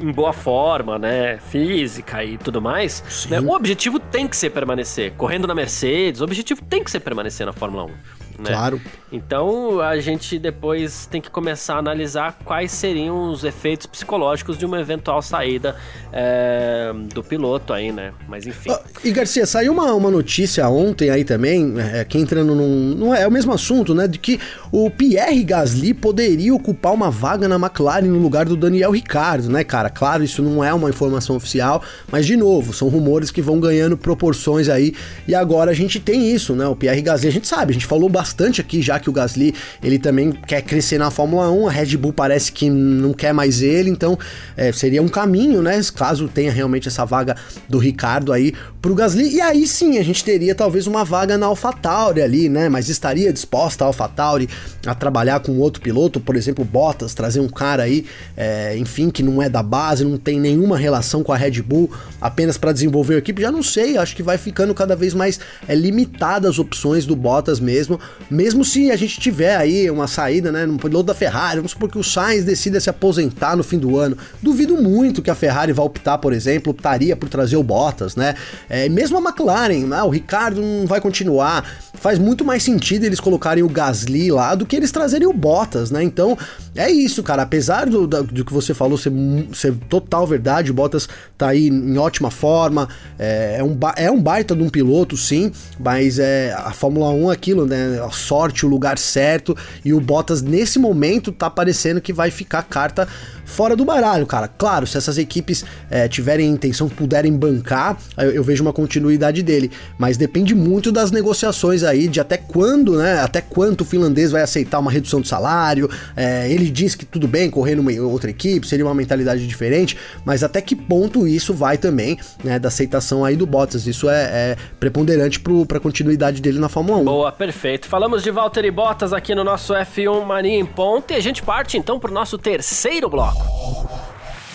[0.00, 5.12] em boa forma, né, física e tudo mais, né, o objetivo tem que ser permanecer.
[5.12, 7.90] Correndo na Mercedes, o objetivo tem que ser permanecer na Fórmula 1.
[8.38, 8.50] Né?
[8.50, 8.80] Claro.
[9.10, 14.66] Então a gente depois tem que começar a analisar quais seriam os efeitos psicológicos de
[14.66, 15.76] uma eventual saída
[16.12, 18.12] é, do piloto aí, né?
[18.28, 18.70] Mas enfim.
[18.70, 22.94] Ah, e Garcia, saiu uma, uma notícia ontem aí também, é, que entrando num.
[22.94, 24.06] Não é, é o mesmo assunto, né?
[24.06, 24.38] De que
[24.70, 29.64] o Pierre Gasly poderia ocupar uma vaga na McLaren no lugar do Daniel Ricardo, né,
[29.64, 29.88] cara?
[29.88, 33.96] Claro, isso não é uma informação oficial, mas de novo, são rumores que vão ganhando
[33.96, 34.94] proporções aí.
[35.26, 36.66] E agora a gente tem isso, né?
[36.66, 39.12] O Pierre Gasly, a gente sabe, a gente falou bastante bastante aqui, já que o
[39.12, 43.32] Gasly ele também quer crescer na Fórmula 1, a Red Bull parece que não quer
[43.32, 44.18] mais ele, então
[44.56, 45.80] é, seria um caminho, né?
[45.94, 47.36] Caso tenha realmente essa vaga
[47.68, 51.46] do Ricardo aí pro Gasly, e aí sim a gente teria talvez uma vaga na
[51.46, 52.68] AlphaTauri ali, né?
[52.68, 54.48] Mas estaria disposta a AlphaTauri
[54.84, 58.04] a trabalhar com outro piloto, por exemplo, Bottas, trazer um cara aí,
[58.36, 61.90] é, enfim, que não é da base, não tem nenhuma relação com a Red Bull,
[62.20, 65.38] apenas para desenvolver a equipe, já não sei, acho que vai ficando cada vez mais
[65.68, 68.00] é, limitadas as opções do Bottas mesmo,
[68.30, 71.90] mesmo se a gente tiver aí uma saída, né, no piloto da Ferrari, vamos supor
[71.90, 74.16] que o Sainz decida se aposentar no fim do ano.
[74.42, 78.34] Duvido muito que a Ferrari vá optar, por exemplo, optaria por trazer o Bottas, né?
[78.68, 81.64] É, mesmo a McLaren, né, o Ricardo não vai continuar.
[81.94, 85.90] Faz muito mais sentido eles colocarem o Gasly lá do que eles trazerem o Bottas,
[85.90, 86.02] né?
[86.02, 86.36] Então,
[86.74, 87.42] é isso, cara.
[87.42, 89.12] Apesar do, do, do que você falou ser,
[89.54, 94.20] ser total verdade, o Bottas tá aí em ótima forma, é, é, um, é um
[94.20, 98.00] baita de um piloto, sim, mas é a Fórmula 1 é aquilo, né?
[98.06, 99.56] A sorte, o lugar certo.
[99.84, 103.08] E o Bottas, nesse momento, tá parecendo que vai ficar carta
[103.46, 104.48] fora do baralho, cara.
[104.48, 109.70] Claro, se essas equipes é, tiverem intenção, puderem bancar, eu, eu, vejo uma continuidade dele.
[109.96, 113.20] Mas depende muito das negociações aí, de até quando, né?
[113.20, 115.88] Até quanto o finlandês vai aceitar uma redução de salário.
[116.16, 120.42] É, ele diz que tudo bem correr numa outra equipe, seria uma mentalidade diferente, mas
[120.42, 122.58] até que ponto isso vai também, né?
[122.58, 123.86] Da aceitação aí do Bottas.
[123.86, 127.04] Isso é, é preponderante para a continuidade dele na Fórmula 1.
[127.04, 127.86] Boa, perfeito.
[127.86, 131.76] Falamos de Valtteri Bottas aqui no nosso F1 Mania em Ponto e a gente parte
[131.76, 133.35] então para o nosso terceiro bloco.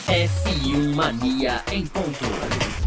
[0.07, 2.80] F1 Mania em ponto.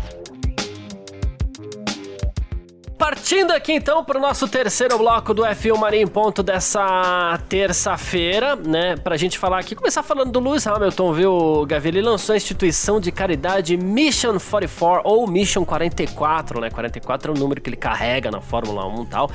[2.97, 8.55] Partindo aqui então para o nosso terceiro bloco do F1 Marinho em Ponto dessa terça-feira,
[8.55, 8.97] né?
[8.97, 11.89] Para a gente falar aqui, começar falando do Lewis Hamilton, viu, Gavi?
[11.89, 16.71] Ele lançou a instituição de caridade Mission 44 ou Mission 44, né?
[16.71, 19.31] 44 é o número que ele carrega na Fórmula 1 e tal.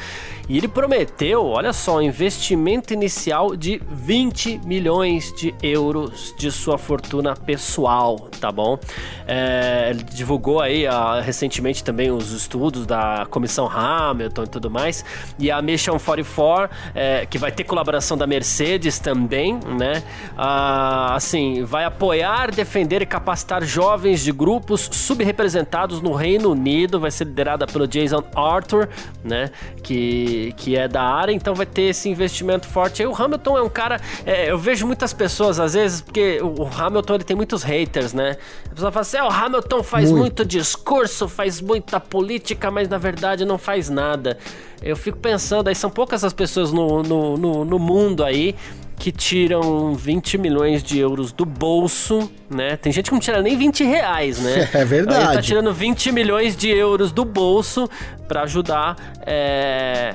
[0.48, 6.78] E ele prometeu, olha só, um investimento inicial de 20 milhões de euros de sua
[6.78, 8.80] fortuna pessoal, tá bom?
[9.28, 15.04] É, ele divulgou aí ah, recentemente também os estudos da comissão Hamilton e tudo mais.
[15.38, 20.04] E a Mission 44, é, que vai ter colaboração da Mercedes também, né?
[20.38, 27.00] Ah, assim, vai apoiar, defender e capacitar jovens de grupos subrepresentados no Reino Unido.
[27.00, 28.90] Vai ser liderada pelo Jason Arthur,
[29.24, 29.52] né?
[29.84, 33.02] Que, que é da área, então vai ter esse investimento forte.
[33.02, 34.00] Aí o Hamilton é um cara.
[34.26, 38.38] É, eu vejo muitas pessoas, às vezes, porque o Hamilton ele tem muitos haters, né?
[38.66, 40.20] A pessoa fala assim: é, o Hamilton faz muito.
[40.20, 44.38] muito discurso, faz muita política, mas na verdade não faz nada.
[44.82, 48.56] Eu fico pensando, aí são poucas as pessoas no, no, no, no mundo aí
[49.00, 52.76] que tiram 20 milhões de euros do bolso, né?
[52.76, 54.70] Tem gente que não tira nem 20 reais, né?
[54.80, 55.24] É verdade.
[55.24, 57.90] Ele tá tirando 20 milhões de euros do bolso
[58.28, 60.14] para ajudar é,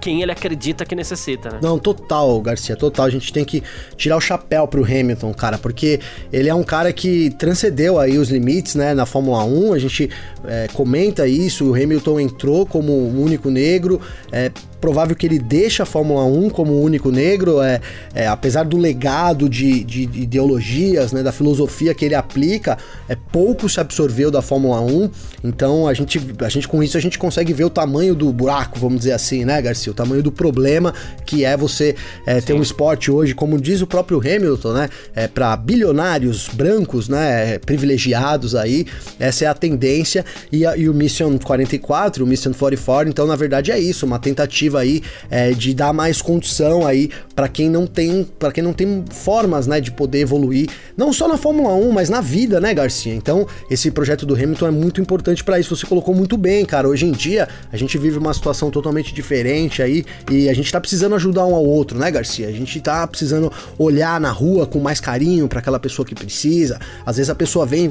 [0.00, 1.58] quem ele acredita que necessita, né?
[1.60, 3.06] Não, total, Garcia, total.
[3.06, 3.62] A gente tem que
[3.96, 5.98] tirar o chapéu pro Hamilton, cara, porque
[6.32, 9.72] ele é um cara que transcendeu aí os limites, né, na Fórmula 1.
[9.72, 10.08] A gente
[10.44, 13.81] é, comenta isso, o Hamilton entrou como o único negro,
[14.30, 14.50] é,
[14.82, 17.80] provável que ele deixe a Fórmula 1 como o único negro, é,
[18.12, 22.76] é apesar do legado de, de, de, ideologias, né, da filosofia que ele aplica,
[23.08, 25.08] é pouco se absorveu da Fórmula 1,
[25.44, 28.76] então a gente, a gente com isso a gente consegue ver o tamanho do buraco,
[28.80, 30.92] vamos dizer assim, né, Garcia, o tamanho do problema
[31.24, 31.94] que é você
[32.26, 37.08] é, ter um esporte hoje, como diz o próprio Hamilton, né, é, para bilionários brancos,
[37.08, 38.84] né, privilegiados aí,
[39.20, 43.36] essa é a tendência, e, a, e o Mission 44, o Mission 44, então na
[43.36, 47.86] verdade é isso, uma tentativa aí é, de dar mais condição aí para quem não
[47.86, 51.92] tem, para quem não tem formas, né, de poder evoluir, não só na Fórmula 1,
[51.92, 53.14] mas na vida, né, Garcia?
[53.14, 55.74] Então, esse projeto do Hamilton é muito importante para isso.
[55.74, 56.88] Você colocou muito bem, cara.
[56.88, 60.80] Hoje em dia, a gente vive uma situação totalmente diferente aí e a gente tá
[60.80, 62.48] precisando ajudar um ao outro, né, Garcia?
[62.48, 66.78] A gente tá precisando olhar na rua com mais carinho para aquela pessoa que precisa.
[67.04, 67.90] Às vezes a pessoa vem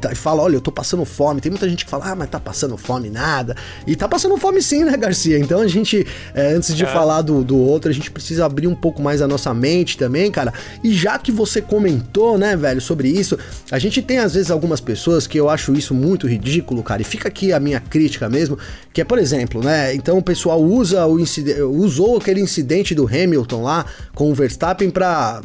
[0.00, 1.40] tá, e fala: "Olha, eu tô passando fome".
[1.40, 3.56] Tem muita gente que fala: "Ah, mas tá passando fome nada".
[3.86, 5.38] E tá passando fome sim, né, Garcia?
[5.38, 6.86] Então a gente, é, antes de é.
[6.86, 10.30] falar do, do outro, a gente precisa abrir um pouco mais a nossa mente também,
[10.30, 10.52] cara.
[10.82, 13.38] E já que você comentou, né, velho, sobre isso,
[13.70, 17.02] a gente tem às vezes algumas pessoas que eu acho isso muito ridículo, cara.
[17.02, 18.58] E fica aqui a minha crítica mesmo,
[18.92, 21.24] que é, por exemplo, né, então o pessoal usa o
[21.84, 25.42] usou aquele incidente do Hamilton lá com o Verstappen para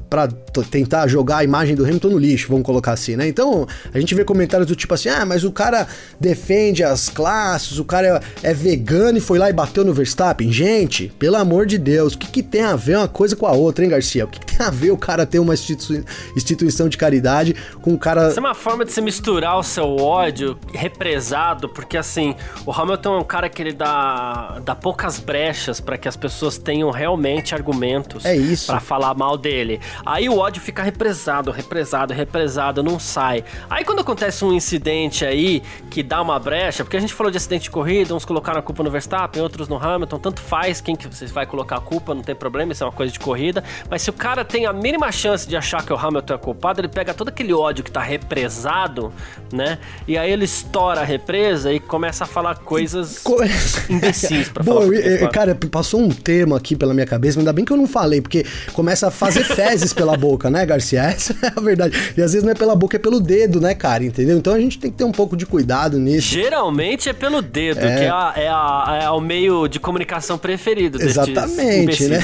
[0.69, 3.27] tentar jogar a imagem do Hamilton no lixo, vamos colocar assim, né?
[3.27, 5.88] Então, a gente vê comentários do tipo assim: "Ah, mas o cara
[6.19, 10.51] defende as classes, o cara é, é vegano e foi lá e bateu no Verstappen".
[10.60, 13.54] Gente, pelo amor de Deus, o que, que tem a ver uma coisa com a
[13.54, 14.26] outra, hein, Garcia?
[14.26, 16.04] O que, que a ver o cara ter uma institui
[16.36, 18.30] instituição de caridade com o cara.
[18.30, 23.15] Isso é uma forma de se misturar o seu ódio represado, porque assim, o Hamilton
[23.15, 27.56] é um cara que ele dá, dá poucas brechas para que as pessoas tenham realmente
[27.56, 28.67] argumentos é isso.
[28.67, 29.80] para falar mal dele.
[30.06, 33.43] Aí o ódio fica represado, represado, represado, não sai.
[33.69, 37.38] Aí quando acontece um incidente aí que dá uma brecha, porque a gente falou de
[37.38, 40.95] acidente de corrida, uns colocaram a culpa no Verstappen, outros no Hamilton, tanto faz quem
[40.95, 43.63] que você vai colocar a culpa, não tem problema, isso é uma coisa de corrida.
[43.89, 46.81] Mas se o cara tem a mínima chance de achar que o Hamilton é culpado,
[46.81, 49.13] ele pega todo aquele ódio que tá represado,
[49.53, 49.77] né?
[50.07, 53.23] E aí ele estoura a represa e começa a falar coisas
[53.89, 55.29] imbecis pra falar.
[55.31, 58.21] cara, passou um termo aqui pela minha cabeça, mas ainda bem que eu não falei,
[58.21, 61.01] porque começa a fazer fezes pela boca, né, Garcia?
[61.03, 62.13] Essa é a verdade.
[62.17, 64.03] E às vezes não é pela boca, é pelo dedo, né, cara?
[64.03, 64.38] Entendeu?
[64.38, 66.29] Então a gente tem que ter um pouco de cuidado nisso.
[66.29, 67.97] Geralmente é pelo dedo, é...
[67.97, 72.19] que é, a, é, a, é, o meio de comunicação preferido Exatamente, né?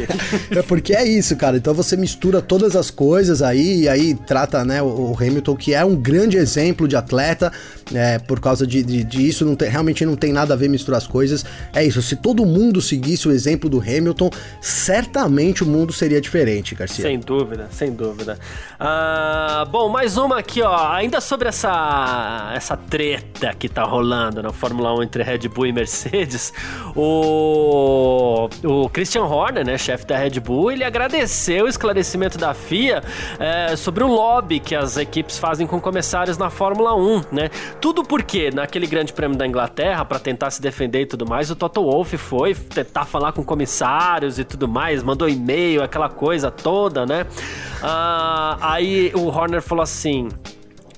[0.56, 1.56] é porque é isso, cara.
[1.64, 5.82] Então você mistura todas as coisas aí, e aí trata, né, o Hamilton, que é
[5.82, 7.50] um grande exemplo de atleta,
[7.94, 10.68] é, por causa de, de, de isso, não tem, realmente não tem nada a ver
[10.68, 11.42] misturar as coisas.
[11.72, 14.28] É isso, se todo mundo seguisse o exemplo do Hamilton,
[14.60, 17.02] certamente o mundo seria diferente, Garcia.
[17.02, 18.38] Sem dúvida, sem dúvida.
[18.78, 20.92] Ah, bom, mais uma aqui, ó.
[20.92, 25.72] Ainda sobre essa, essa treta que tá rolando na Fórmula 1 entre Red Bull e
[25.72, 26.52] Mercedes,
[26.94, 33.02] o, o Christian Horner, né, chefe da Red Bull, ele agradeceu o esclarecimento da FIA
[33.38, 37.50] é, sobre o lobby que as equipes fazem com comissários na Fórmula 1, né?
[37.80, 41.56] Tudo porque naquele grande prêmio da Inglaterra, para tentar se defender e tudo mais, o
[41.56, 47.04] Toto Wolff foi tentar falar com comissários e tudo mais, mandou e-mail, aquela coisa toda,
[47.06, 47.26] né?
[47.82, 50.28] Ah, aí o Horner falou assim: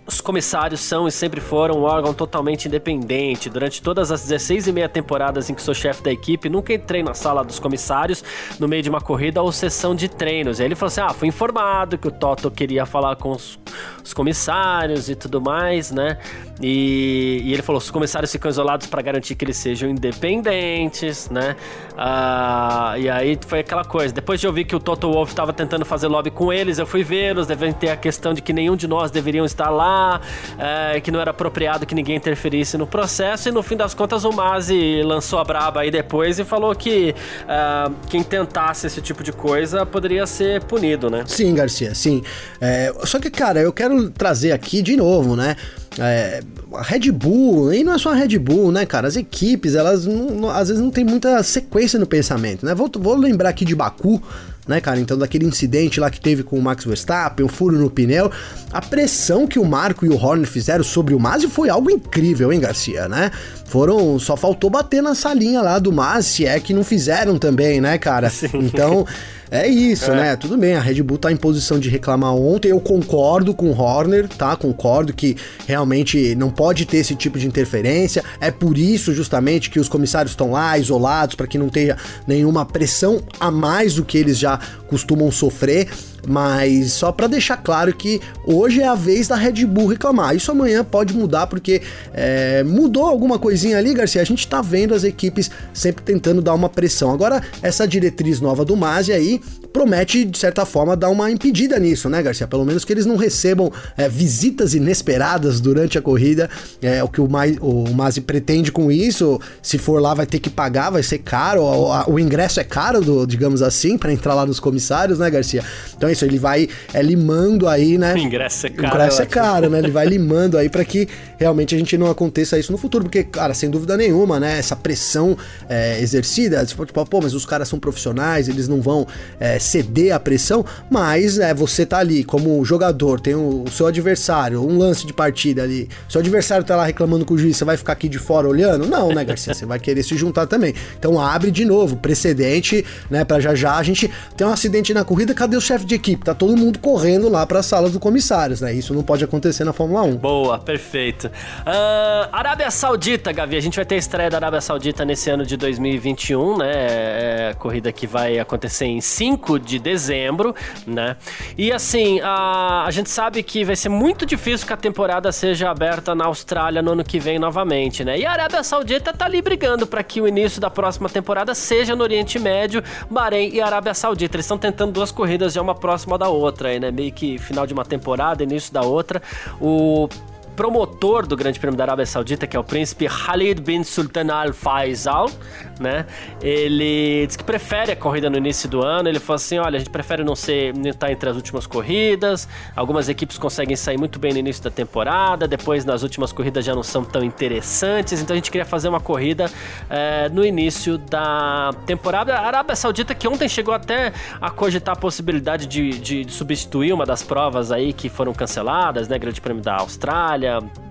[0.07, 3.51] os comissários são e sempre foram um órgão totalmente independente.
[3.51, 7.03] Durante todas as 16 e meia temporadas em que sou chefe da equipe, nunca entrei
[7.03, 8.23] na sala dos comissários
[8.61, 10.59] no meio de uma corrida ou sessão de treinos.
[10.59, 13.59] E aí ele falou assim: ah, fui informado que o Toto queria falar com os,
[14.05, 16.19] os comissários e tudo mais, né?
[16.61, 21.57] E, e, ele falou: os comissários ficam isolados para garantir que eles sejam independentes, né?
[21.97, 24.13] Ah, e aí foi aquela coisa.
[24.13, 27.03] Depois de ouvir que o Toto Wolff estava tentando fazer lobby com eles, eu fui
[27.03, 27.47] vê-los.
[27.47, 30.21] Devem ter a questão de que nenhum de nós deveriam estar lá
[30.59, 33.49] é, que não era apropriado que ninguém interferisse no processo.
[33.49, 37.15] E no fim das contas, o Mazi lançou a braba aí depois e falou que
[37.47, 41.25] é, quem tentasse esse tipo de coisa poderia ser punido, né?
[41.27, 42.23] Sim, Garcia, sim.
[42.61, 45.57] É, só que, cara, eu quero trazer aqui de novo, né?
[45.99, 46.43] É,
[46.75, 49.09] a Red Bull, e não é só a Red Bull, né, cara?
[49.09, 52.75] As equipes, elas não, não, às vezes não tem muita sequência no pensamento, né?
[52.75, 54.23] Vou, vou lembrar aqui de Baku,
[54.67, 55.01] né, cara?
[55.01, 58.31] Então, daquele incidente lá que teve com o Max Verstappen, o furo no pneu,
[58.73, 62.53] a pressão que o Marco e o Horner fizeram sobre o Masi foi algo incrível,
[62.53, 63.31] hein, Garcia, né?
[63.69, 67.81] Foram, só faltou bater na salinha lá do Masi, se é que não fizeram também,
[67.81, 68.31] né, cara?
[68.31, 68.49] Sim.
[68.55, 69.05] Então,
[69.51, 70.17] é isso, é.
[70.17, 70.37] né?
[70.37, 72.69] Tudo bem, a Red Bull tá em posição de reclamar ontem.
[72.69, 74.57] Eu concordo com o Horner, tá?
[74.57, 78.25] Concordo que realmente não pode ter esse tipo de interferência.
[78.41, 82.65] É por isso, justamente, que os comissários estão lá, isolados, para que não tenha nenhuma
[82.65, 85.89] pressão a mais do que eles já costumam sofrer.
[86.27, 90.35] Mas só para deixar claro que hoje é a vez da Red Bull reclamar.
[90.35, 91.81] Isso amanhã pode mudar porque
[92.13, 94.21] é, mudou alguma coisinha ali, Garcia.
[94.21, 97.13] A gente tá vendo as equipes sempre tentando dar uma pressão.
[97.13, 99.41] Agora, essa diretriz nova do Masi aí
[99.73, 102.47] promete, de certa forma, dar uma impedida nisso, né, Garcia?
[102.47, 106.49] Pelo menos que eles não recebam é, visitas inesperadas durante a corrida.
[106.81, 109.39] É o que o, Mais, o Masi pretende com isso.
[109.63, 111.63] Se for lá, vai ter que pagar, vai ser caro.
[111.63, 115.63] O, o ingresso é caro, do, digamos assim, para entrar lá nos comissários, né, Garcia?
[115.95, 118.15] Então, isso, ele vai é, limando aí, né?
[118.15, 118.83] O ingresso é caro.
[118.83, 119.31] O ingresso é né?
[119.31, 119.79] caro, né?
[119.79, 123.23] Ele vai limando aí para que realmente a gente não aconteça isso no futuro, porque,
[123.23, 124.59] cara, sem dúvida nenhuma, né?
[124.59, 125.37] Essa pressão
[125.69, 129.07] é, exercida, tipo, pô, mas os caras são profissionais, eles não vão
[129.39, 133.87] é, ceder à pressão, mas é, você tá ali como jogador, tem o, o, seu
[133.87, 137.65] adversário, um lance de partida ali, seu adversário tá lá reclamando com o juiz, você
[137.65, 138.87] vai ficar aqui de fora olhando?
[138.87, 139.53] Não, né, Garcia?
[139.53, 140.75] Você vai querer se juntar também.
[140.99, 145.05] Então abre de novo, precedente, né, pra já já a gente tem um acidente na
[145.05, 146.06] corrida, cadê o chefe de equipe?
[146.15, 148.73] Tá todo mundo correndo lá para a sala dos comissários, né?
[148.73, 150.17] Isso não pode acontecer na Fórmula 1.
[150.17, 151.27] Boa, perfeito.
[151.27, 155.45] Uh, Arábia Saudita, Gavi, a gente vai ter a estreia da Arábia Saudita nesse ano
[155.45, 156.71] de 2021, né?
[156.71, 160.55] É, é corrida que vai acontecer em 5 de dezembro,
[160.87, 161.17] né?
[161.59, 165.71] E assim, a, a gente sabe que vai ser muito difícil que a temporada seja
[165.71, 168.19] aberta na Austrália no ano que vem novamente, né?
[168.19, 171.97] E a Arábia Saudita tá ali brigando para que o início da próxima temporada seja
[171.97, 174.37] no Oriente Médio, Bahrein e Arábia Saudita.
[174.37, 176.91] Eles estão tentando duas corridas já uma próxima da outra, aí, né?
[176.91, 179.23] Meio que final de uma temporada, início da outra.
[179.61, 180.09] O
[180.57, 184.55] promotor do Grande Prêmio da Arábia Saudita, que é o príncipe Khalid bin Sultan Al
[184.55, 185.31] Faisal,
[185.79, 186.07] né?
[186.41, 189.09] Ele diz que prefere a corrida no início do ano.
[189.09, 192.49] Ele falou assim: olha, a gente prefere não ser não estar entre as últimas corridas.
[192.75, 196.75] Algumas equipes conseguem sair muito bem no início da temporada, depois nas últimas corridas já
[196.75, 198.21] não são tão interessantes.
[198.23, 199.51] Então a gente queria fazer uma corrida
[199.91, 202.35] é, no início da temporada.
[202.35, 206.95] A Arábia Saudita, que ontem chegou até a cogitar a possibilidade de, de, de substituir
[206.95, 209.19] uma das provas aí que foram canceladas, né?
[209.19, 210.46] Grande Prêmio da Austrália.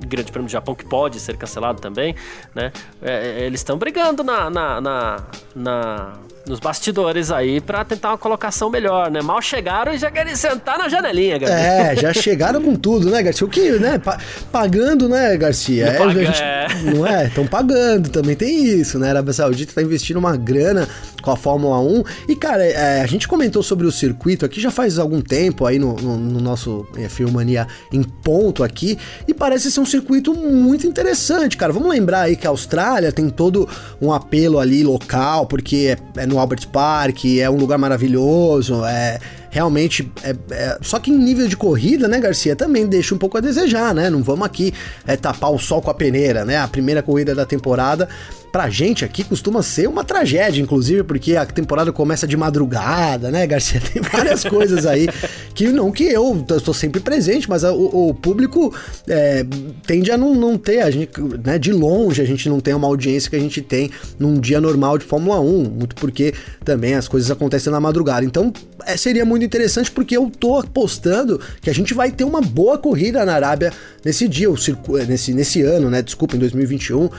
[0.05, 2.15] Grande Prêmio do Japão, que pode ser cancelado também,
[2.53, 2.71] né?
[3.01, 5.23] É, eles estão brigando na, na, na,
[5.55, 6.13] na
[6.47, 9.21] nos bastidores aí para tentar uma colocação melhor, né?
[9.21, 11.57] Mal chegaram e já querem sentar na janelinha, Garcia.
[11.57, 13.45] É, já chegaram com tudo, né, Garcia?
[13.45, 13.97] O que, né?
[13.97, 14.17] Pa
[14.51, 15.87] pagando, né, Garcia?
[15.87, 16.67] É, paga, gente, é.
[16.93, 17.27] Não é?
[17.27, 19.07] Estão pagando, também tem isso, né?
[19.07, 20.87] A Arábia Saudita tá investindo uma grana
[21.21, 22.03] com a Fórmula 1.
[22.29, 25.79] E, cara, é, a gente comentou sobre o circuito aqui já faz algum tempo aí
[25.79, 28.97] no, no, no nosso é, Filmania em ponto aqui.
[29.27, 31.73] E parece ser um circuito muito interessante, cara.
[31.73, 33.67] Vamos lembrar aí que a Austrália tem todo
[33.99, 39.19] um apelo ali local, porque é, é no Albert Park, é um lugar maravilhoso, é
[39.49, 40.11] realmente.
[40.21, 43.41] É, é, só que em nível de corrida, né, Garcia, também deixa um pouco a
[43.41, 44.09] desejar, né?
[44.09, 44.73] Não vamos aqui
[45.07, 46.57] é, tapar o sol com a peneira, né?
[46.57, 48.09] A primeira corrida da temporada
[48.55, 53.45] pra gente aqui costuma ser uma tragédia, inclusive, porque a temporada começa de madrugada, né,
[53.45, 53.81] Garcia?
[53.91, 55.09] Tem várias coisas aí
[55.53, 58.73] que não que eu estou sempre presente, mas o, o, público
[59.09, 59.45] é,
[59.85, 61.11] tende a não, não ter, a gente,
[61.43, 64.61] né, de longe a gente não tem uma audiência que a gente tem num dia
[64.61, 66.33] normal de Fórmula 1, muito porque
[66.63, 68.25] também as coisas acontecem na madrugada.
[68.25, 68.53] Então,
[68.85, 72.77] é, seria muito interessante porque eu tô apostando que a gente vai ter uma boa
[72.77, 76.01] corrida na Arábia nesse dia, o circu nesse, nesse ano, né?
[76.01, 77.09] Desculpa, em 2021,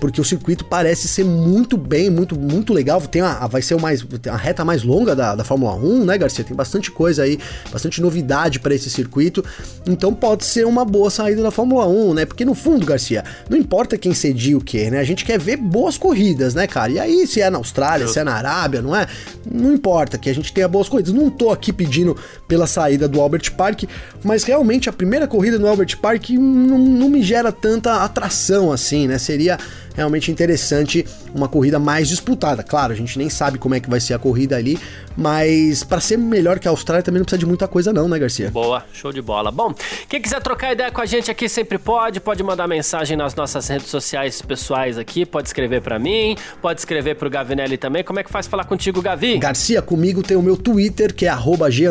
[0.00, 3.00] porque o circuito parece ser muito bem, muito, muito legal.
[3.00, 6.16] Tem a, vai ser o mais, a reta mais longa da, da Fórmula 1, né,
[6.16, 6.44] Garcia?
[6.44, 7.36] Tem bastante coisa aí,
[7.72, 9.44] bastante novidade para esse circuito.
[9.88, 12.24] Então pode ser uma boa saída da Fórmula 1, né?
[12.24, 15.00] Porque no fundo, Garcia, não importa quem cedia o que, né?
[15.00, 16.92] A gente quer ver boas corridas, né, cara?
[16.92, 19.08] E aí, se é na Austrália, se é na Arábia, não é?
[19.50, 21.12] Não importa que a gente tenha boas corridas.
[21.12, 22.16] Não tô aqui pedindo
[22.46, 23.82] pela saída do Albert Park,
[24.22, 29.08] mas realmente a primeira corrida no Albert Park não, não me gera tanta atração assim,
[29.08, 29.18] né?
[29.18, 29.58] Seria
[29.98, 32.62] realmente interessante uma corrida mais disputada.
[32.62, 34.78] Claro, a gente nem sabe como é que vai ser a corrida ali,
[35.16, 38.16] mas para ser melhor que a Austrália também não precisa de muita coisa não, né,
[38.18, 38.48] Garcia?
[38.50, 39.50] Boa, show de bola.
[39.50, 39.74] Bom,
[40.08, 43.66] quem quiser trocar ideia com a gente aqui sempre pode, pode mandar mensagem nas nossas
[43.66, 48.04] redes sociais pessoais aqui, pode escrever para mim, pode escrever pro Gavinelli também.
[48.04, 49.36] Como é que faz falar contigo, Gavi?
[49.38, 51.88] Garcia, comigo tem o meu Twitter, que é arroba G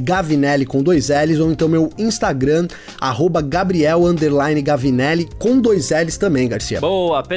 [0.00, 2.66] Gavinelli com dois L's, ou então meu Instagram,
[3.00, 4.02] arroba Gabriel
[4.64, 6.80] Gavinelli com dois L's também, Garcia.
[6.80, 7.35] Boa, perfeito.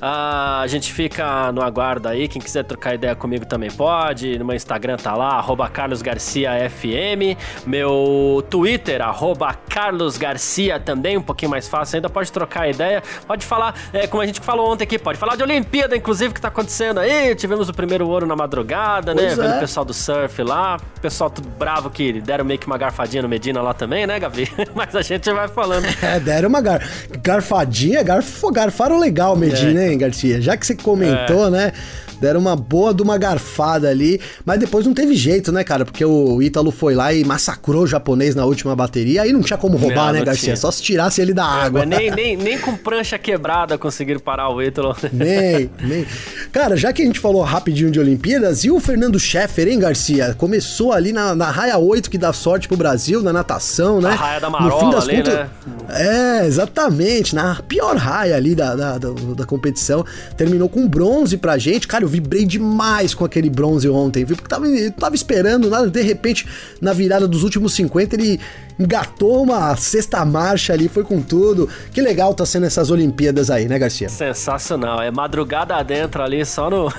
[0.00, 2.28] Ah, a gente fica no aguardo aí.
[2.28, 4.38] Quem quiser trocar ideia comigo também pode.
[4.38, 7.36] No meu Instagram tá lá, arroba carlosgarciafm.
[7.66, 12.08] Meu Twitter, arroba carlosgarcia também, um pouquinho mais fácil ainda.
[12.08, 13.02] Pode trocar ideia.
[13.26, 16.40] Pode falar, é, como a gente falou ontem aqui, pode falar de Olimpíada, inclusive, que
[16.40, 17.34] tá acontecendo aí.
[17.34, 19.22] Tivemos o primeiro ouro na madrugada, né?
[19.22, 19.44] pois né?
[19.44, 19.48] É.
[19.48, 20.78] Vendo o pessoal do surf lá.
[21.00, 24.50] Pessoal tudo bravo que deram meio que uma garfadinha no Medina lá também, né, Gavi?
[24.74, 25.84] Mas a gente vai falando.
[26.04, 26.82] É, deram uma gar...
[27.22, 28.42] garfadinha, garf...
[28.52, 29.92] garfaram legal, Medina, é.
[29.92, 30.40] hein, Garcia?
[30.40, 31.50] Já que você comentou, é.
[31.50, 31.72] né?
[32.20, 35.84] Deram uma boa de uma garfada ali, mas depois não teve jeito, né, cara?
[35.84, 39.58] Porque o Ítalo foi lá e massacrou o japonês na última bateria, aí não tinha
[39.58, 40.44] como roubar, não, né, Garcia?
[40.44, 40.56] Tinha.
[40.56, 41.82] Só se tirasse ele da água.
[41.82, 44.96] É, nem, nem, nem com prancha quebrada conseguiram parar o Ítalo.
[45.12, 46.06] Nem, nem.
[46.52, 50.34] Cara, já que a gente falou rapidinho de Olimpíadas, e o Fernando Scheffer, hein, Garcia?
[50.34, 54.10] Começou ali na, na raia 8, que dá sorte pro Brasil, na natação, né?
[54.10, 55.48] A raia da Marola no fim das ali, contas, né?
[55.90, 60.04] É, exatamente, na pior raia ali da, da, da, da competição.
[60.36, 61.86] Terminou com bronze pra gente.
[61.86, 64.36] Cara, o vibrei demais com aquele bronze ontem, viu?
[64.36, 66.46] Porque tava, eu tava esperando nada, de repente,
[66.80, 68.40] na virada dos últimos 50, ele
[68.78, 71.68] engatou uma sexta marcha ali, foi com tudo.
[71.92, 74.08] Que legal tá sendo essas Olimpíadas aí, né, Garcia?
[74.08, 76.92] Sensacional, é madrugada adentro ali, só no.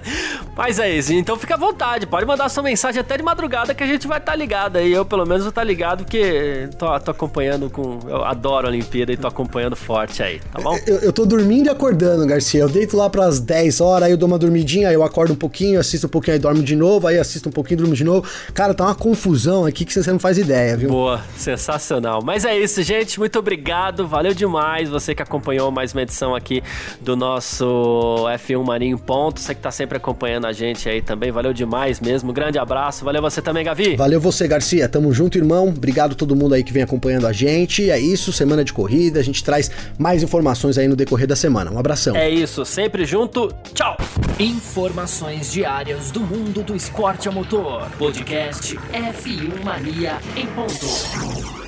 [0.56, 3.82] Mas é isso, então fica à vontade, pode mandar sua mensagem até de madrugada que
[3.82, 4.92] a gente vai estar tá ligado aí.
[4.92, 7.98] Eu, pelo menos, vou estar tá ligado porque tô, tô, acompanhando com.
[8.08, 10.76] Eu adoro a Olimpíada e tô acompanhando forte aí, tá bom?
[10.86, 12.60] Eu, eu tô dormindo e acordando, Garcia.
[12.60, 15.36] Eu deito lá pras 10 horas, aí eu dou uma dormidinha, aí eu acordo um
[15.36, 18.28] pouquinho, assisto um pouquinho, aí dormo de novo, aí assisto um pouquinho, durmo de novo.
[18.52, 20.88] Cara, tá uma confusão aqui que você não faz ideia, viu?
[20.88, 22.22] Boa, sensacional.
[22.22, 23.18] Mas é isso, gente.
[23.18, 26.62] Muito obrigado, valeu demais você que acompanhou mais uma edição aqui
[27.00, 29.40] do nosso F1 Marinho Ponto.
[29.40, 32.32] Você que tá sempre acompanhando a gente aí também, valeu demais mesmo.
[32.32, 33.96] Grande abraço, valeu você também, Gavi.
[33.96, 34.88] Valeu você, Garcia.
[34.88, 35.68] Tamo junto, irmão.
[35.68, 37.90] Obrigado a todo mundo aí que vem acompanhando a gente.
[37.90, 39.20] É isso, semana de corrida.
[39.20, 41.70] A gente traz mais informações aí no decorrer da semana.
[41.70, 42.16] Um abração.
[42.16, 43.52] É isso, sempre junto.
[43.74, 43.96] Tchau.
[44.38, 47.88] Informações diárias do mundo do esporte a motor.
[47.98, 51.07] Podcast F1 Mania em ponto.
[51.10, 51.67] Peace.